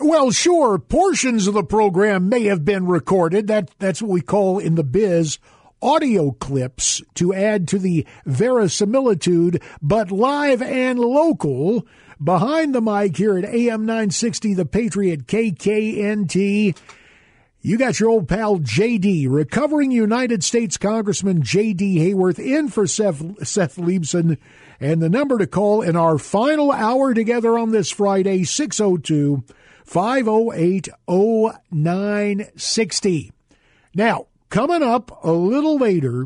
Well, 0.00 0.32
sure, 0.32 0.78
portions 0.78 1.46
of 1.46 1.54
the 1.54 1.62
program 1.62 2.28
may 2.28 2.44
have 2.44 2.64
been 2.64 2.86
recorded. 2.86 3.46
That 3.46 3.70
that's 3.78 4.02
what 4.02 4.10
we 4.10 4.20
call 4.20 4.58
in 4.58 4.74
the 4.74 4.82
biz 4.82 5.38
audio 5.80 6.32
clips 6.32 7.00
to 7.14 7.32
add 7.32 7.68
to 7.68 7.78
the 7.78 8.04
verisimilitude, 8.26 9.62
but 9.80 10.10
live 10.10 10.60
and 10.62 10.98
local 10.98 11.86
behind 12.22 12.74
the 12.74 12.80
mic 12.80 13.16
here 13.16 13.38
at 13.38 13.44
AM 13.44 13.86
960 13.86 14.54
The 14.54 14.64
Patriot 14.64 15.26
KKNT. 15.26 16.76
You 17.60 17.78
got 17.78 18.00
your 18.00 18.10
old 18.10 18.28
pal 18.28 18.58
JD, 18.58 19.26
recovering 19.30 19.92
United 19.92 20.42
States 20.42 20.76
Congressman 20.76 21.42
JD 21.42 21.96
Hayworth 21.96 22.38
in 22.38 22.68
for 22.68 22.86
Seth, 22.86 23.46
Seth 23.46 23.76
Leibsohn. 23.76 24.38
And 24.80 25.00
the 25.00 25.08
number 25.08 25.38
to 25.38 25.46
call 25.46 25.82
in 25.82 25.94
our 25.94 26.18
final 26.18 26.72
hour 26.72 27.14
together 27.14 27.56
on 27.56 27.70
this 27.70 27.90
Friday, 27.90 28.44
602 28.44 29.44
508 29.84 30.88
0960. 31.06 33.32
Now, 33.94 34.26
coming 34.48 34.82
up 34.82 35.22
a 35.22 35.30
little 35.30 35.76
later, 35.76 36.24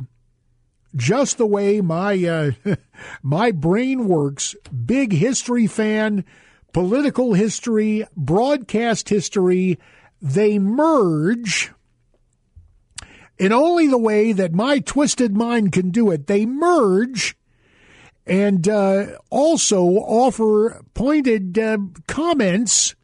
just 0.97 1.37
the 1.37 1.47
way 1.47 1.81
my 1.81 2.25
uh, 2.25 2.53
my 3.23 3.50
brain 3.50 4.09
works, 4.09 4.55
big 4.87 5.12
history 5.12 5.67
fan, 5.67 6.25
political 6.73 7.34
history, 7.34 8.06
broadcast 8.17 9.11
history, 9.11 9.78
they 10.22 10.59
merge 10.59 11.72
in 13.39 13.53
only 13.53 13.87
the 13.87 13.98
way 13.98 14.33
that 14.33 14.53
my 14.53 14.78
twisted 14.78 15.37
mind 15.37 15.72
can 15.72 15.91
do 15.91 16.11
it. 16.11 16.27
They 16.27 16.47
merge 16.47 17.37
and 18.27 18.69
uh, 18.69 19.19
also 19.31 19.83
offer 19.83 20.83
pointed 20.95 21.59
uh, 21.59 21.78
comments 22.06 22.95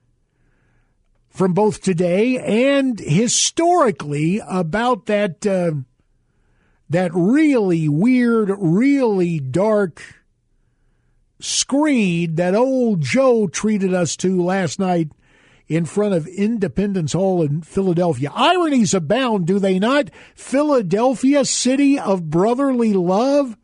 from 1.34 1.52
both 1.52 1.82
today 1.82 2.38
and 2.38 3.00
historically 3.00 4.40
about 4.48 5.06
that 5.06 5.44
uh, 5.44 5.72
that 6.88 7.10
really 7.12 7.88
weird, 7.88 8.52
really 8.56 9.40
dark 9.40 10.00
screed 11.40 12.36
that 12.36 12.54
old 12.54 13.00
Joe 13.00 13.48
treated 13.48 13.92
us 13.92 14.16
to 14.18 14.40
last 14.42 14.78
night 14.78 15.10
in 15.66 15.84
front 15.86 16.14
of 16.14 16.28
Independence 16.28 17.14
Hall 17.14 17.42
in 17.42 17.62
Philadelphia. 17.62 18.30
Ironies 18.32 18.94
abound, 18.94 19.46
do 19.46 19.58
they 19.58 19.80
not? 19.80 20.10
Philadelphia, 20.36 21.44
city 21.44 21.98
of 21.98 22.30
brotherly 22.30 22.92
love. 22.92 23.56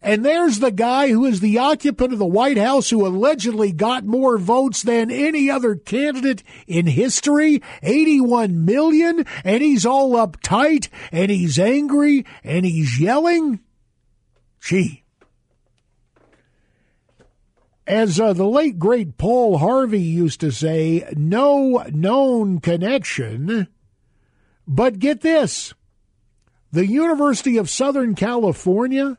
And 0.00 0.24
there's 0.24 0.60
the 0.60 0.70
guy 0.70 1.08
who 1.08 1.24
is 1.24 1.40
the 1.40 1.58
occupant 1.58 2.12
of 2.12 2.20
the 2.20 2.26
White 2.26 2.56
House 2.56 2.90
who 2.90 3.04
allegedly 3.04 3.72
got 3.72 4.04
more 4.04 4.38
votes 4.38 4.82
than 4.82 5.10
any 5.10 5.50
other 5.50 5.74
candidate 5.74 6.44
in 6.68 6.86
history 6.86 7.62
81 7.82 8.64
million. 8.64 9.26
And 9.42 9.60
he's 9.62 9.84
all 9.84 10.12
uptight 10.12 10.88
and 11.10 11.30
he's 11.30 11.58
angry 11.58 12.24
and 12.44 12.64
he's 12.64 13.00
yelling. 13.00 13.60
Gee. 14.60 15.04
As 17.84 18.20
uh, 18.20 18.34
the 18.34 18.46
late 18.46 18.78
great 18.78 19.16
Paul 19.18 19.58
Harvey 19.58 20.02
used 20.02 20.40
to 20.40 20.52
say, 20.52 21.12
no 21.16 21.84
known 21.90 22.60
connection. 22.60 23.66
But 24.68 25.00
get 25.00 25.22
this 25.22 25.74
the 26.70 26.86
University 26.86 27.56
of 27.56 27.70
Southern 27.70 28.14
California 28.14 29.16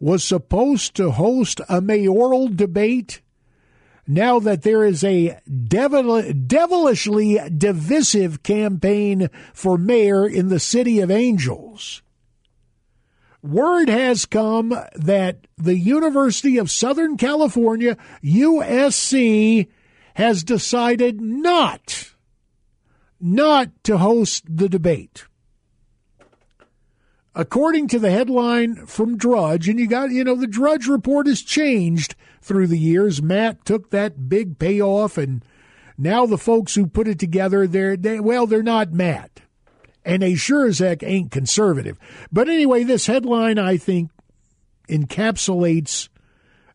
was 0.00 0.24
supposed 0.24 0.96
to 0.96 1.10
host 1.10 1.60
a 1.68 1.80
mayoral 1.80 2.48
debate. 2.48 3.20
Now 4.06 4.40
that 4.40 4.62
there 4.62 4.84
is 4.84 5.04
a 5.04 5.38
devil, 5.68 6.22
devilishly 6.32 7.38
divisive 7.56 8.42
campaign 8.42 9.28
for 9.52 9.78
mayor 9.78 10.26
in 10.26 10.48
the 10.48 10.58
city 10.58 10.98
of 10.98 11.10
Angels, 11.10 12.02
word 13.42 13.88
has 13.88 14.26
come 14.26 14.74
that 14.96 15.46
the 15.56 15.76
University 15.76 16.56
of 16.56 16.70
Southern 16.70 17.16
California, 17.16 17.96
USC, 18.24 19.68
has 20.14 20.42
decided 20.42 21.20
not, 21.20 22.14
not 23.20 23.68
to 23.84 23.98
host 23.98 24.44
the 24.48 24.68
debate 24.68 25.26
according 27.34 27.88
to 27.88 27.98
the 27.98 28.10
headline 28.10 28.86
from 28.86 29.16
Drudge, 29.16 29.68
and 29.68 29.78
you 29.78 29.86
got, 29.86 30.10
you 30.10 30.24
know, 30.24 30.34
the 30.34 30.46
Drudge 30.46 30.86
report 30.86 31.26
has 31.26 31.42
changed 31.42 32.14
through 32.42 32.66
the 32.66 32.78
years. 32.78 33.22
Matt 33.22 33.64
took 33.64 33.90
that 33.90 34.28
big 34.28 34.58
payoff, 34.58 35.16
and 35.16 35.44
now 35.96 36.26
the 36.26 36.38
folks 36.38 36.74
who 36.74 36.86
put 36.86 37.08
it 37.08 37.18
together, 37.18 37.66
they're, 37.66 37.96
they, 37.96 38.20
well, 38.20 38.46
they're 38.46 38.62
not 38.62 38.92
Matt. 38.92 39.40
And 40.04 40.22
they 40.22 40.34
sure 40.34 40.66
as 40.66 40.78
heck 40.78 41.02
ain't 41.02 41.30
conservative. 41.30 41.98
But 42.32 42.48
anyway, 42.48 42.84
this 42.84 43.06
headline, 43.06 43.58
I 43.58 43.76
think, 43.76 44.10
encapsulates 44.88 46.08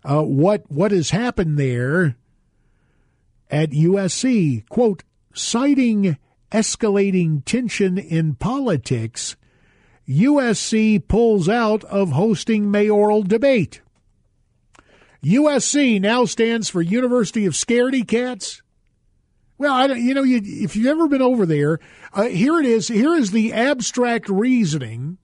uh, 0.04 0.22
what 0.22 0.70
what 0.72 0.92
has 0.92 1.10
happened 1.10 1.58
there 1.58 2.16
at 3.50 3.72
USC. 3.72 4.68
Quote, 4.70 5.04
citing 5.34 6.18
escalating 6.52 7.44
tension 7.44 7.98
in 7.98 8.36
politics, 8.36 9.36
USC 10.08 11.08
pulls 11.08 11.50
out 11.50 11.84
of 11.86 12.12
hosting 12.12 12.70
mayoral 12.70 13.24
debate. 13.24 13.82
USC 15.24 16.00
now 16.00 16.26
stands 16.26 16.70
for 16.70 16.82
University 16.82 17.46
of 17.46 17.54
Scaredy 17.54 18.08
Cats. 18.08 18.62
Well, 19.58 19.74
I 19.74 19.88
don't, 19.88 20.04
you 20.04 20.14
know, 20.14 20.24
you, 20.24 20.42
if 20.44 20.76
you've 20.76 20.86
ever 20.86 21.08
been 21.08 21.22
over 21.22 21.46
there, 21.46 21.80
uh, 22.14 22.26
here 22.26 22.60
it 22.60 22.66
is. 22.66 22.90
Here 22.90 23.16
is 23.16 23.32
the 23.32 23.54
abstract 23.54 24.30
reasoning 24.30 25.18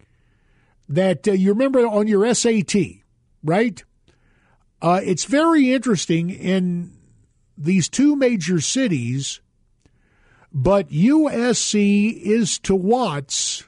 that 0.89 1.27
uh, 1.27 1.33
you 1.33 1.49
remember 1.49 1.85
on 1.85 2.07
your 2.07 2.33
SAT, 2.33 2.75
right? 3.43 3.83
Uh, 4.81 5.01
it's 5.03 5.25
very 5.25 5.71
interesting 5.71 6.31
in 6.31 6.97
these 7.55 7.87
two 7.87 8.15
major 8.15 8.59
cities, 8.59 9.41
but 10.51 10.89
USC 10.89 12.19
is 12.23 12.57
to 12.59 12.73
Watts 12.73 13.65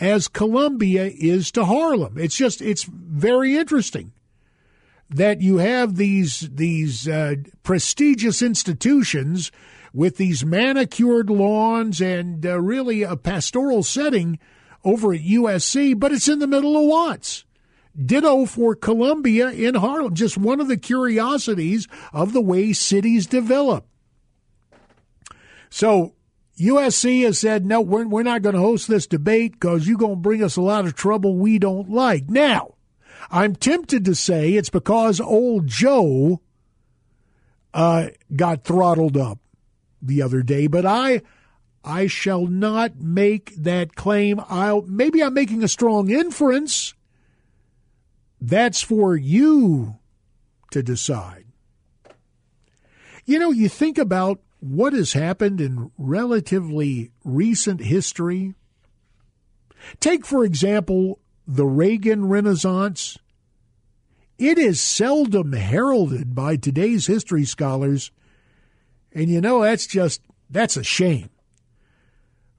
as 0.00 0.28
Columbia 0.28 1.10
is 1.14 1.50
to 1.52 1.64
Harlem. 1.64 2.18
It's 2.18 2.36
just 2.36 2.60
it's 2.60 2.84
very 2.84 3.56
interesting 3.56 4.12
that 5.10 5.40
you 5.40 5.58
have 5.58 5.96
these 5.96 6.48
these 6.52 7.08
uh, 7.08 7.36
prestigious 7.62 8.42
institutions 8.42 9.52
with 9.92 10.16
these 10.16 10.44
manicured 10.44 11.30
lawns 11.30 12.00
and 12.00 12.44
uh, 12.44 12.60
really 12.60 13.02
a 13.02 13.16
pastoral 13.16 13.82
setting 13.82 14.38
over 14.84 15.14
at 15.14 15.20
USC, 15.20 15.98
but 15.98 16.12
it's 16.12 16.28
in 16.28 16.40
the 16.40 16.46
middle 16.46 16.76
of 16.76 16.84
Watts. 16.84 17.44
Ditto 17.96 18.44
for 18.44 18.74
Columbia 18.74 19.50
in 19.50 19.76
Harlem. 19.76 20.14
Just 20.14 20.36
one 20.36 20.60
of 20.60 20.66
the 20.66 20.76
curiosities 20.76 21.86
of 22.12 22.32
the 22.32 22.40
way 22.40 22.72
cities 22.72 23.26
develop. 23.26 23.86
So 25.70 26.14
USC 26.58 27.24
has 27.24 27.38
said, 27.38 27.66
no, 27.66 27.80
we're, 27.80 28.06
we're 28.06 28.22
not 28.22 28.42
going 28.42 28.54
to 28.54 28.60
host 28.60 28.86
this 28.86 29.06
debate 29.06 29.52
because 29.52 29.88
you're 29.88 29.98
going 29.98 30.14
to 30.14 30.20
bring 30.20 30.42
us 30.42 30.56
a 30.56 30.62
lot 30.62 30.84
of 30.84 30.94
trouble 30.94 31.36
we 31.36 31.58
don't 31.58 31.90
like. 31.90 32.30
Now, 32.30 32.74
I'm 33.30 33.56
tempted 33.56 34.04
to 34.04 34.14
say 34.14 34.52
it's 34.52 34.70
because 34.70 35.20
old 35.20 35.66
Joe 35.66 36.40
uh, 37.72 38.08
got 38.34 38.64
throttled 38.64 39.16
up 39.16 39.38
the 40.00 40.22
other 40.22 40.42
day, 40.42 40.66
but 40.66 40.86
I 40.86 41.22
I 41.82 42.06
shall 42.06 42.46
not 42.46 42.96
make 43.00 43.54
that 43.56 43.94
claim. 43.94 44.40
I'll 44.48 44.82
maybe 44.82 45.22
I'm 45.22 45.34
making 45.34 45.62
a 45.62 45.68
strong 45.68 46.10
inference. 46.10 46.94
That's 48.40 48.82
for 48.82 49.16
you 49.16 49.96
to 50.70 50.82
decide. 50.82 51.46
You 53.24 53.38
know, 53.38 53.50
you 53.50 53.68
think 53.68 53.96
about 53.98 54.40
what 54.64 54.94
has 54.94 55.12
happened 55.12 55.60
in 55.60 55.90
relatively 55.98 57.10
recent 57.22 57.80
history. 57.80 58.54
Take, 60.00 60.24
for 60.24 60.42
example, 60.42 61.20
the 61.46 61.66
Reagan 61.66 62.28
Renaissance. 62.28 63.18
it 64.38 64.56
is 64.56 64.80
seldom 64.80 65.52
heralded 65.52 66.34
by 66.34 66.56
today's 66.56 67.06
history 67.06 67.44
scholars. 67.44 68.10
And 69.12 69.28
you 69.28 69.42
know, 69.42 69.60
that's 69.62 69.86
just, 69.86 70.22
that's 70.48 70.78
a 70.78 70.82
shame. 70.82 71.28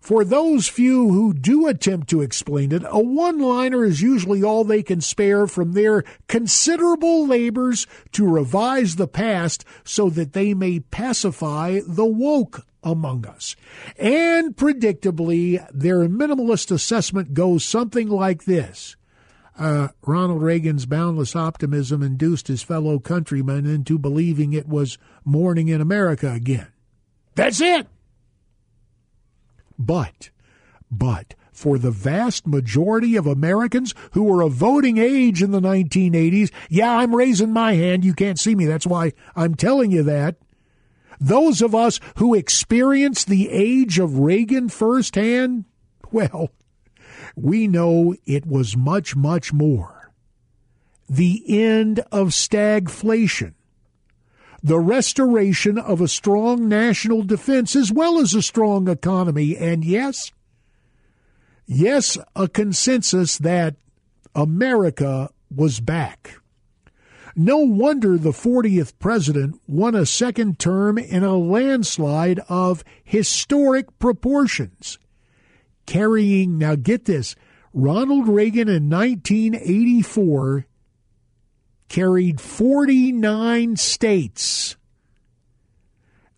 For 0.06 0.24
those 0.24 0.68
few 0.68 1.10
who 1.10 1.34
do 1.34 1.66
attempt 1.66 2.12
to 2.12 2.22
explain 2.22 2.72
it, 2.72 2.84
a 2.86 3.00
one 3.00 3.40
liner 3.40 3.84
is 3.84 4.04
usually 4.04 4.44
all 4.44 4.63
they 4.63 4.84
can 4.84 5.02
spare 5.02 5.48
from 5.48 5.72
their 5.72 6.04
considerable 6.28 7.25
labors 7.25 7.88
to 8.12 8.30
revise 8.30 8.98
the 8.98 9.07
past 9.07 9.66
so 9.84 10.12
that 10.12 10.34
they 10.34 10.54
may 10.54 10.81
pacify 10.81 11.80
the 11.88 12.06
woke 12.06 12.68
among 12.84 13.25
us. 13.25 13.56
And 13.98 14.56
predictably, 14.56 15.68
their 15.74 16.08
minimalist 16.08 16.69
assessment 16.69 17.34
goes 17.34 17.66
something 17.66 18.08
like 18.08 18.46
this. 18.46 18.96
Uh, 19.58 19.88
Ronald 20.06 20.44
Reagan's 20.44 20.86
boundless 20.86 21.36
optimism 21.36 22.04
induced 22.04 22.48
his 22.48 22.62
fellow 22.62 23.00
countrymen 23.00 23.66
into 23.66 23.98
believing 23.98 24.54
it 24.54 24.68
was 24.68 25.00
morning 25.24 25.68
in 25.68 25.81
America 25.81 26.31
again. 26.31 26.68
That's 27.34 27.60
it. 27.60 27.88
But, 29.77 30.30
but, 30.89 31.36
for 31.51 31.77
the 31.77 31.92
vast 31.92 32.45
majority 32.45 33.16
of 33.16 33.25
Americans 33.25 33.94
who 34.12 34.24
were 34.24 34.42
of 34.42 34.54
voting 34.54 34.98
age 34.98 35.42
in 35.42 35.51
the 35.51 35.62
1980s, 35.62 36.51
yeah, 36.69 36.98
I'm 36.98 37.16
raising 37.16 37.51
my 37.51 37.74
hand. 37.74 38.04
You 38.04 38.13
can't 38.13 38.39
see 38.39 38.56
me. 38.56 38.66
That's 38.66 38.88
why 38.88 39.13
I'm 39.36 39.56
telling 39.56 39.92
you 39.92 40.04
that. 40.04 40.36
Those 41.19 41.62
of 41.62 41.74
us 41.74 42.00
who 42.18 42.33
experienced 42.33 43.27
the 43.27 43.50
age 43.50 44.00
of 44.00 44.19
Reagan 44.19 44.68
firsthand, 44.68 45.66
well, 46.12 46.50
we 47.36 47.68
know 47.68 48.16
it 48.25 48.45
was 48.45 48.75
much, 48.75 49.16
much 49.16 49.54
more. 49.54 50.12
The 51.07 51.44
end 51.48 52.00
of 52.12 52.30
stagflation 52.30 53.54
the 54.66 54.80
restoration 54.80 55.78
of 55.78 56.02
a 56.02 56.08
strong 56.08 56.68
national 56.68 57.22
defense 57.22 57.76
as 57.76 57.92
well 57.92 58.18
as 58.18 58.34
a 58.34 58.42
strong 58.42 58.90
economy. 58.90 59.56
And 59.56 59.86
yes, 59.86 60.32
yes, 61.68 62.18
a 62.36 62.48
consensus 62.48 63.38
that 63.38 63.76
America 64.34 65.30
was 65.56 65.80
back. 65.80 66.40
No 67.36 67.60
wonder 67.60 68.18
the 68.18 68.32
40th 68.32 68.94
president 68.98 69.62
won 69.68 69.94
a 69.94 70.04
second 70.04 70.58
term 70.58 70.98
in 70.98 71.24
a 71.24 71.38
landslide 71.38 72.40
of 72.50 72.84
historic 73.04 74.00
proportions. 74.00 74.98
Carrying, 75.86 76.58
now 76.58 76.74
get 76.74 77.06
this, 77.06 77.36
Ronald 77.72 78.28
Reagan 78.28 78.68
in 78.68 78.90
1984 78.90 80.66
carried 81.96 82.42
49 82.42 83.78
states. 83.78 84.76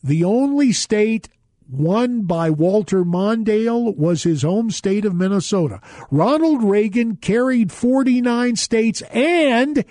The 0.03 0.23
only 0.23 0.71
state 0.71 1.29
won 1.67 2.27
by 2.27 2.51
Walter 2.51 3.03
Mondale 3.03 3.97
was 3.97 4.21
his 4.21 4.43
home 4.43 4.69
state 4.69 5.03
of 5.03 5.15
Minnesota. 5.15 5.81
Ronald 6.11 6.63
Reagan 6.63 7.15
carried 7.15 7.71
49 7.71 8.55
states 8.55 9.01
and 9.09 9.83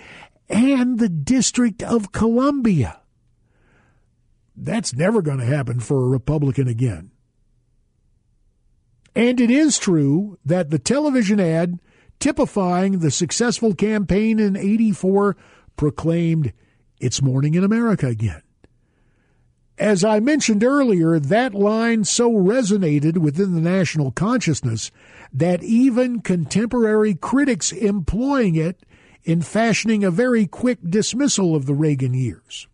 and 0.47 0.99
the 0.99 1.09
District 1.09 1.83
of 1.83 2.13
Columbia. 2.13 3.01
That's 4.55 4.95
never 4.95 5.21
going 5.21 5.39
to 5.39 5.45
happen 5.45 5.81
for 5.81 6.05
a 6.05 6.07
Republican 6.07 6.69
again. 6.69 7.11
And 9.13 9.41
it 9.41 9.51
is 9.51 9.77
true 9.77 10.39
that 10.45 10.69
the 10.69 10.79
television 10.79 11.41
ad 11.41 11.81
typifying 12.19 12.99
the 12.99 13.11
successful 13.11 13.75
campaign 13.75 14.39
in 14.39 14.55
84, 14.55 15.35
proclaimed, 15.77 16.51
It's 16.99 17.21
morning 17.21 17.53
in 17.53 17.63
America 17.63 18.07
again. 18.07 18.41
As 19.77 20.03
I 20.03 20.19
mentioned 20.19 20.63
earlier, 20.63 21.19
that 21.19 21.53
line 21.53 22.03
so 22.03 22.31
resonated 22.31 23.19
within 23.19 23.53
the 23.53 23.61
national 23.61 24.11
consciousness 24.11 24.89
that 25.31 25.63
even 25.63 26.21
contemporary 26.21 27.13
critics 27.13 27.71
employing 27.71 28.55
it 28.55 28.83
in 29.23 29.41
fashioning 29.41 30.03
a 30.03 30.09
very 30.09 30.47
quick 30.47 30.79
dismissal 30.83 31.55
of 31.55 31.67
the 31.67 31.75
Reagan 31.75 32.15
years. 32.15 32.67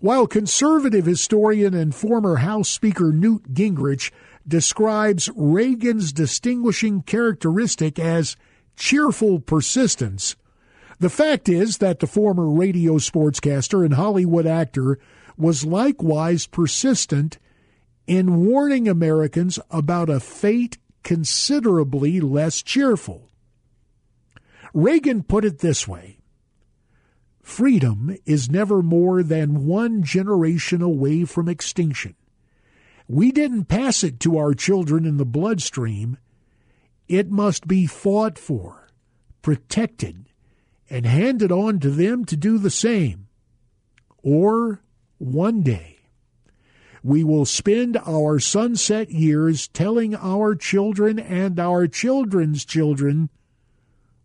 While 0.00 0.26
conservative 0.26 1.06
historian 1.06 1.72
and 1.72 1.94
former 1.94 2.36
House 2.36 2.68
Speaker 2.68 3.12
Newt 3.12 3.54
Gingrich 3.54 4.10
describes 4.46 5.30
Reagan's 5.34 6.12
distinguishing 6.12 7.02
characteristic 7.02 7.98
as 7.98 8.36
cheerful 8.76 9.40
persistence. 9.40 10.36
The 11.02 11.10
fact 11.10 11.48
is 11.48 11.78
that 11.78 11.98
the 11.98 12.06
former 12.06 12.48
radio 12.48 12.92
sportscaster 12.92 13.84
and 13.84 13.94
Hollywood 13.94 14.46
actor 14.46 15.00
was 15.36 15.64
likewise 15.64 16.46
persistent 16.46 17.40
in 18.06 18.44
warning 18.46 18.86
Americans 18.86 19.58
about 19.68 20.08
a 20.08 20.20
fate 20.20 20.78
considerably 21.02 22.20
less 22.20 22.62
cheerful. 22.62 23.28
Reagan 24.72 25.24
put 25.24 25.44
it 25.44 25.58
this 25.58 25.88
way 25.88 26.18
Freedom 27.42 28.16
is 28.24 28.48
never 28.48 28.80
more 28.80 29.24
than 29.24 29.66
one 29.66 30.04
generation 30.04 30.82
away 30.82 31.24
from 31.24 31.48
extinction. 31.48 32.14
We 33.08 33.32
didn't 33.32 33.64
pass 33.64 34.04
it 34.04 34.20
to 34.20 34.38
our 34.38 34.54
children 34.54 35.04
in 35.04 35.16
the 35.16 35.26
bloodstream. 35.26 36.18
It 37.08 37.28
must 37.28 37.66
be 37.66 37.86
fought 37.86 38.38
for, 38.38 38.86
protected, 39.42 40.28
and 40.90 41.06
hand 41.06 41.42
it 41.42 41.52
on 41.52 41.78
to 41.80 41.90
them 41.90 42.24
to 42.26 42.36
do 42.36 42.58
the 42.58 42.70
same. 42.70 43.28
Or 44.22 44.82
one 45.18 45.62
day, 45.62 45.98
we 47.02 47.24
will 47.24 47.44
spend 47.44 47.96
our 48.06 48.38
sunset 48.38 49.10
years 49.10 49.68
telling 49.68 50.14
our 50.14 50.54
children 50.54 51.18
and 51.18 51.58
our 51.58 51.88
children's 51.88 52.64
children 52.64 53.28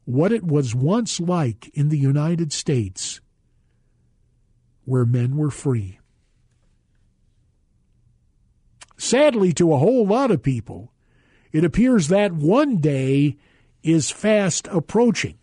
what 0.05 0.31
it 0.31 0.43
was 0.43 0.75
once 0.75 1.19
like 1.19 1.69
in 1.73 1.89
the 1.89 1.97
United 1.97 2.53
States, 2.53 3.19
where 4.85 5.05
men 5.05 5.35
were 5.35 5.51
free. 5.51 5.99
Sadly, 8.97 9.53
to 9.53 9.73
a 9.73 9.77
whole 9.77 10.05
lot 10.05 10.31
of 10.31 10.41
people, 10.41 10.91
it 11.51 11.63
appears 11.63 12.07
that 12.07 12.33
one 12.33 12.77
day 12.77 13.37
is 13.83 14.11
fast 14.11 14.67
approaching. 14.71 15.37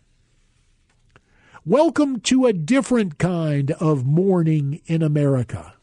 Welcome 1.67 2.19
to 2.19 2.45
a 2.45 2.53
different 2.53 3.17
kind 3.17 3.71
of 3.71 4.05
mourning 4.05 4.81
in 4.85 5.01
America, 5.01 5.73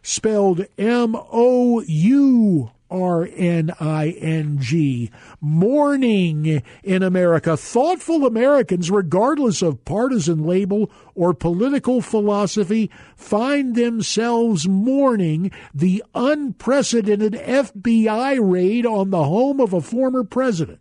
spelled 0.00 0.64
M 0.78 1.16
O 1.16 1.80
U 1.80 2.70
R 2.88 3.28
N 3.34 3.72
I 3.80 4.10
N 4.10 4.58
G. 4.60 5.10
Mourning 5.40 6.62
in 6.84 7.02
America. 7.02 7.56
Thoughtful 7.56 8.26
Americans, 8.26 8.92
regardless 8.92 9.60
of 9.60 9.84
partisan 9.84 10.44
label 10.44 10.88
or 11.16 11.34
political 11.34 12.00
philosophy, 12.00 12.88
find 13.16 13.74
themselves 13.74 14.68
mourning 14.68 15.50
the 15.74 16.04
unprecedented 16.14 17.32
FBI 17.32 18.38
raid 18.40 18.86
on 18.86 19.10
the 19.10 19.24
home 19.24 19.58
of 19.58 19.72
a 19.72 19.80
former 19.80 20.22
president 20.22 20.78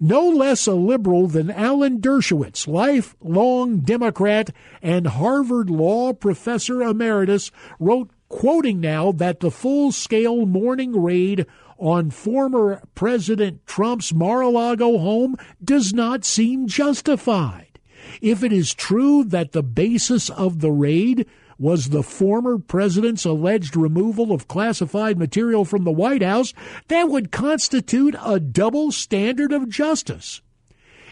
no 0.00 0.28
less 0.28 0.66
a 0.66 0.74
liberal 0.74 1.26
than 1.26 1.50
Alan 1.50 2.00
Dershowitz, 2.00 2.66
lifelong 2.66 3.80
Democrat 3.80 4.50
and 4.80 5.06
Harvard 5.06 5.70
Law 5.70 6.12
professor 6.12 6.82
emeritus, 6.82 7.50
wrote 7.78 8.10
quoting 8.28 8.80
now 8.80 9.12
that 9.12 9.40
the 9.40 9.50
full 9.50 9.92
scale 9.92 10.46
morning 10.46 11.00
raid 11.00 11.46
on 11.78 12.10
former 12.10 12.80
President 12.94 13.66
Trump's 13.66 14.14
Mar 14.14 14.40
a 14.40 14.48
Lago 14.48 14.98
home 14.98 15.36
does 15.62 15.92
not 15.92 16.24
seem 16.24 16.66
justified. 16.66 17.78
If 18.20 18.42
it 18.42 18.52
is 18.52 18.74
true 18.74 19.24
that 19.24 19.52
the 19.52 19.62
basis 19.62 20.30
of 20.30 20.60
the 20.60 20.70
raid 20.70 21.26
was 21.58 21.88
the 21.88 22.02
former 22.02 22.58
president's 22.58 23.24
alleged 23.24 23.76
removal 23.76 24.32
of 24.32 24.48
classified 24.48 25.18
material 25.18 25.64
from 25.64 25.84
the 25.84 25.92
White 25.92 26.22
House, 26.22 26.54
that 26.88 27.08
would 27.08 27.32
constitute 27.32 28.14
a 28.24 28.40
double 28.40 28.92
standard 28.92 29.52
of 29.52 29.68
justice. 29.68 30.40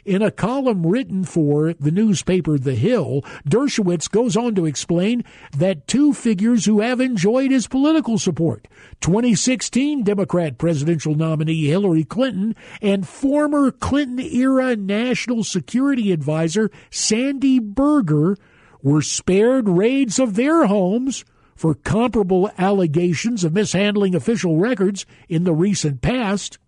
In 0.04 0.22
a 0.22 0.30
column 0.30 0.86
written 0.86 1.24
for 1.24 1.74
the 1.74 1.90
newspaper 1.90 2.58
The 2.58 2.74
Hill, 2.74 3.22
Dershowitz 3.46 4.10
goes 4.10 4.36
on 4.36 4.54
to 4.54 4.64
explain 4.64 5.24
that 5.56 5.86
two 5.86 6.14
figures 6.14 6.64
who 6.64 6.80
have 6.80 7.00
enjoyed 7.00 7.50
his 7.50 7.66
political 7.66 8.18
support 8.18 8.66
2016 9.02 10.02
Democrat 10.02 10.56
presidential 10.56 11.14
nominee 11.14 11.66
Hillary 11.66 12.04
Clinton 12.04 12.56
and 12.80 13.06
former 13.06 13.70
Clinton 13.70 14.20
era 14.20 14.74
National 14.74 15.44
Security 15.44 16.12
Advisor 16.12 16.70
Sandy 16.90 17.58
Berger 17.58 18.38
were 18.82 19.02
spared 19.02 19.68
raids 19.68 20.18
of 20.18 20.34
their 20.34 20.66
homes 20.66 21.24
for 21.54 21.74
comparable 21.74 22.50
allegations 22.56 23.44
of 23.44 23.52
mishandling 23.52 24.14
official 24.14 24.56
records 24.56 25.04
in 25.28 25.44
the 25.44 25.52
recent 25.52 26.00
past. 26.00 26.58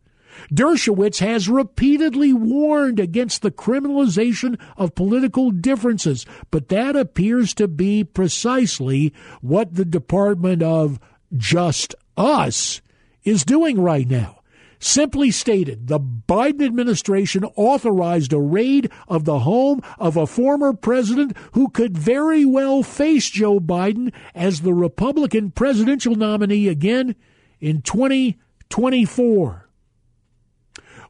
Dershowitz 0.52 1.20
has 1.20 1.48
repeatedly 1.48 2.32
warned 2.32 3.00
against 3.00 3.42
the 3.42 3.50
criminalization 3.50 4.58
of 4.76 4.94
political 4.94 5.50
differences, 5.50 6.26
but 6.50 6.68
that 6.68 6.96
appears 6.96 7.54
to 7.54 7.68
be 7.68 8.04
precisely 8.04 9.12
what 9.40 9.74
the 9.74 9.84
Department 9.84 10.62
of 10.62 10.98
Just 11.36 11.94
Us 12.16 12.82
is 13.24 13.44
doing 13.44 13.80
right 13.80 14.08
now. 14.08 14.41
Simply 14.84 15.30
stated, 15.30 15.86
the 15.86 16.00
Biden 16.00 16.66
administration 16.66 17.44
authorized 17.54 18.32
a 18.32 18.40
raid 18.40 18.90
of 19.06 19.24
the 19.24 19.38
home 19.38 19.80
of 19.96 20.16
a 20.16 20.26
former 20.26 20.72
president 20.72 21.36
who 21.52 21.68
could 21.68 21.96
very 21.96 22.44
well 22.44 22.82
face 22.82 23.30
Joe 23.30 23.60
Biden 23.60 24.12
as 24.34 24.62
the 24.62 24.74
Republican 24.74 25.52
presidential 25.52 26.16
nominee 26.16 26.66
again 26.66 27.14
in 27.60 27.82
2024. 27.82 29.68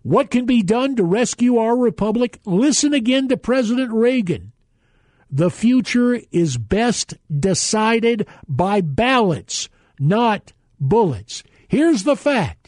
What 0.03 0.31
can 0.31 0.45
be 0.45 0.63
done 0.63 0.95
to 0.97 1.05
rescue 1.05 1.57
our 1.57 1.75
republic? 1.75 2.41
Listen 2.45 2.93
again 2.93 3.29
to 3.29 3.39
President 3.39 3.91
Reagan. 3.91 4.53
The 5.31 5.51
future 5.51 6.21
is 6.31 6.59
best 6.59 7.15
decided 7.35 8.29
by 8.47 8.83
ballots, 8.83 9.71
not 9.99 10.53
bullets. 10.79 11.43
Here's 11.69 12.03
the 12.03 12.17
fact 12.17 12.62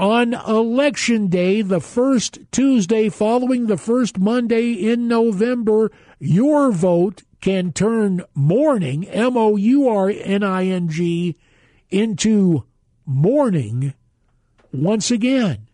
on 0.00 0.32
election 0.32 1.28
day, 1.28 1.60
the 1.60 1.78
first 1.78 2.38
Tuesday 2.50 3.10
following 3.10 3.66
the 3.66 3.76
first 3.76 4.18
Monday 4.18 4.72
in 4.72 5.06
November, 5.06 5.92
your 6.18 6.72
vote 6.72 7.22
can 7.42 7.70
turn 7.70 8.22
mourning, 8.34 9.06
M 9.08 9.36
O 9.36 9.56
U 9.56 9.88
R 9.88 10.08
N 10.08 10.42
I 10.42 10.64
N 10.68 10.88
G, 10.88 11.36
into 11.90 12.64
morning 13.04 13.92
once 14.72 15.10
again. 15.10 15.66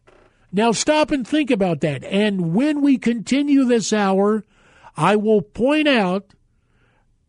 Now 0.50 0.73
stop 0.73 1.12
and 1.12 1.26
think 1.26 1.52
about 1.52 1.80
that. 1.83 2.02
And 2.02 2.52
when 2.52 2.83
we 2.83 2.99
continue 2.99 3.64
this 3.64 3.92
hour, 3.92 4.42
I 4.97 5.14
will 5.14 5.42
point 5.42 5.87
out 5.87 6.35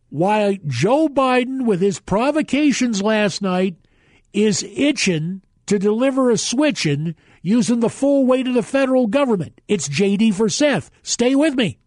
why 0.10 0.62
Joe 0.66 1.10
Biden, 1.10 1.63
with 1.66 1.80
his 1.80 2.00
provocations 2.00 3.04
last 3.04 3.44
night, 3.44 3.75
is 4.34 4.63
itching 4.63 5.44
to 5.68 5.80
deliver 5.80 6.30
a 6.30 6.38
switching 6.38 7.16
using 7.42 7.80
the 7.80 7.90
full 7.90 8.26
weight 8.26 8.48
of 8.48 8.54
the 8.54 8.64
federal 8.64 9.08
government. 9.08 9.62
It's 9.68 9.88
JD 9.88 10.34
for 10.34 10.50
Seth. 10.50 10.90
Stay 11.04 11.36
with 11.36 11.56
me. 11.56 11.80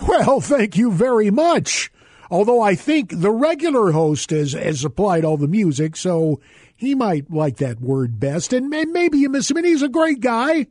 Well, 0.00 0.40
thank 0.40 0.76
you 0.76 0.90
very 0.90 1.30
much. 1.30 1.90
Although 2.30 2.60
I 2.62 2.74
think 2.74 3.10
the 3.20 3.30
regular 3.30 3.92
host 3.92 4.30
has, 4.30 4.52
has 4.52 4.84
applied 4.84 5.24
all 5.24 5.36
the 5.36 5.46
music, 5.46 5.96
so 5.96 6.40
he 6.74 6.94
might 6.94 7.30
like 7.30 7.58
that 7.58 7.80
word 7.80 8.18
best. 8.18 8.52
And, 8.52 8.72
and 8.74 8.92
maybe 8.92 9.18
you 9.18 9.28
miss 9.28 9.50
him, 9.50 9.58
and 9.58 9.66
he's 9.66 9.82
a 9.82 9.88
great 9.88 10.20
guy. 10.20 10.66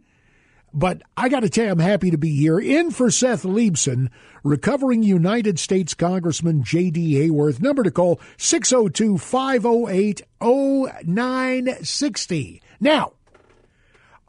But 0.73 1.01
I 1.17 1.27
got 1.29 1.41
to 1.41 1.49
tell 1.49 1.65
you, 1.65 1.71
I'm 1.71 1.79
happy 1.79 2.11
to 2.11 2.17
be 2.17 2.33
here. 2.35 2.57
In 2.59 2.91
for 2.91 3.11
Seth 3.11 3.43
Leibsohn, 3.43 4.09
recovering 4.43 5.03
United 5.03 5.59
States 5.59 5.93
Congressman 5.93 6.63
J.D. 6.63 7.15
Hayworth. 7.15 7.61
Number 7.61 7.83
to 7.83 7.91
call 7.91 8.21
602 8.37 9.17
508 9.17 10.21
0960. 10.39 12.61
Now, 12.79 13.11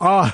uh, 0.01 0.33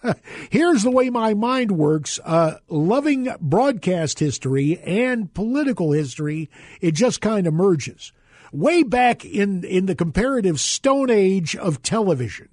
here's 0.50 0.82
the 0.82 0.90
way 0.90 1.10
my 1.10 1.34
mind 1.34 1.72
works. 1.72 2.18
Uh, 2.24 2.54
loving 2.68 3.28
broadcast 3.38 4.18
history 4.18 4.78
and 4.78 5.34
political 5.34 5.92
history, 5.92 6.48
it 6.80 6.94
just 6.94 7.20
kind 7.20 7.46
of 7.46 7.52
merges. 7.52 8.12
Way 8.50 8.82
back 8.82 9.26
in, 9.26 9.62
in 9.64 9.84
the 9.84 9.94
comparative 9.94 10.58
stone 10.58 11.10
age 11.10 11.54
of 11.54 11.82
television, 11.82 12.48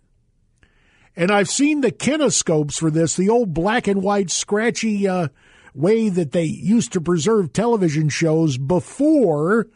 and 1.15 1.31
I've 1.31 1.50
seen 1.50 1.81
the 1.81 1.91
kinescopes 1.91 2.77
for 2.77 2.91
this, 2.91 3.15
the 3.15 3.29
old 3.29 3.53
black 3.53 3.88
and 3.88 4.01
white 4.01 4.29
scratchy 4.29 5.07
uh, 5.07 5.29
way 5.74 6.10
that 6.10 6.31
they 6.31 6.43
used 6.43 6.93
to 6.93 7.01
preserve 7.01 7.53
television 7.53 8.10
shows 8.10 8.57
before 8.57 9.67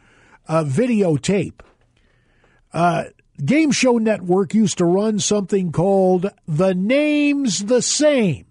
uh, 0.47 0.63
videotape. 0.63 1.61
Uh, 2.73 3.05
Game 3.43 3.71
Show 3.71 3.97
Network 3.97 4.53
used 4.53 4.77
to 4.79 4.85
run 4.85 5.19
something 5.19 5.71
called 5.71 6.29
The 6.47 6.73
Name's 6.73 7.65
the 7.65 7.81
Same. 7.81 8.45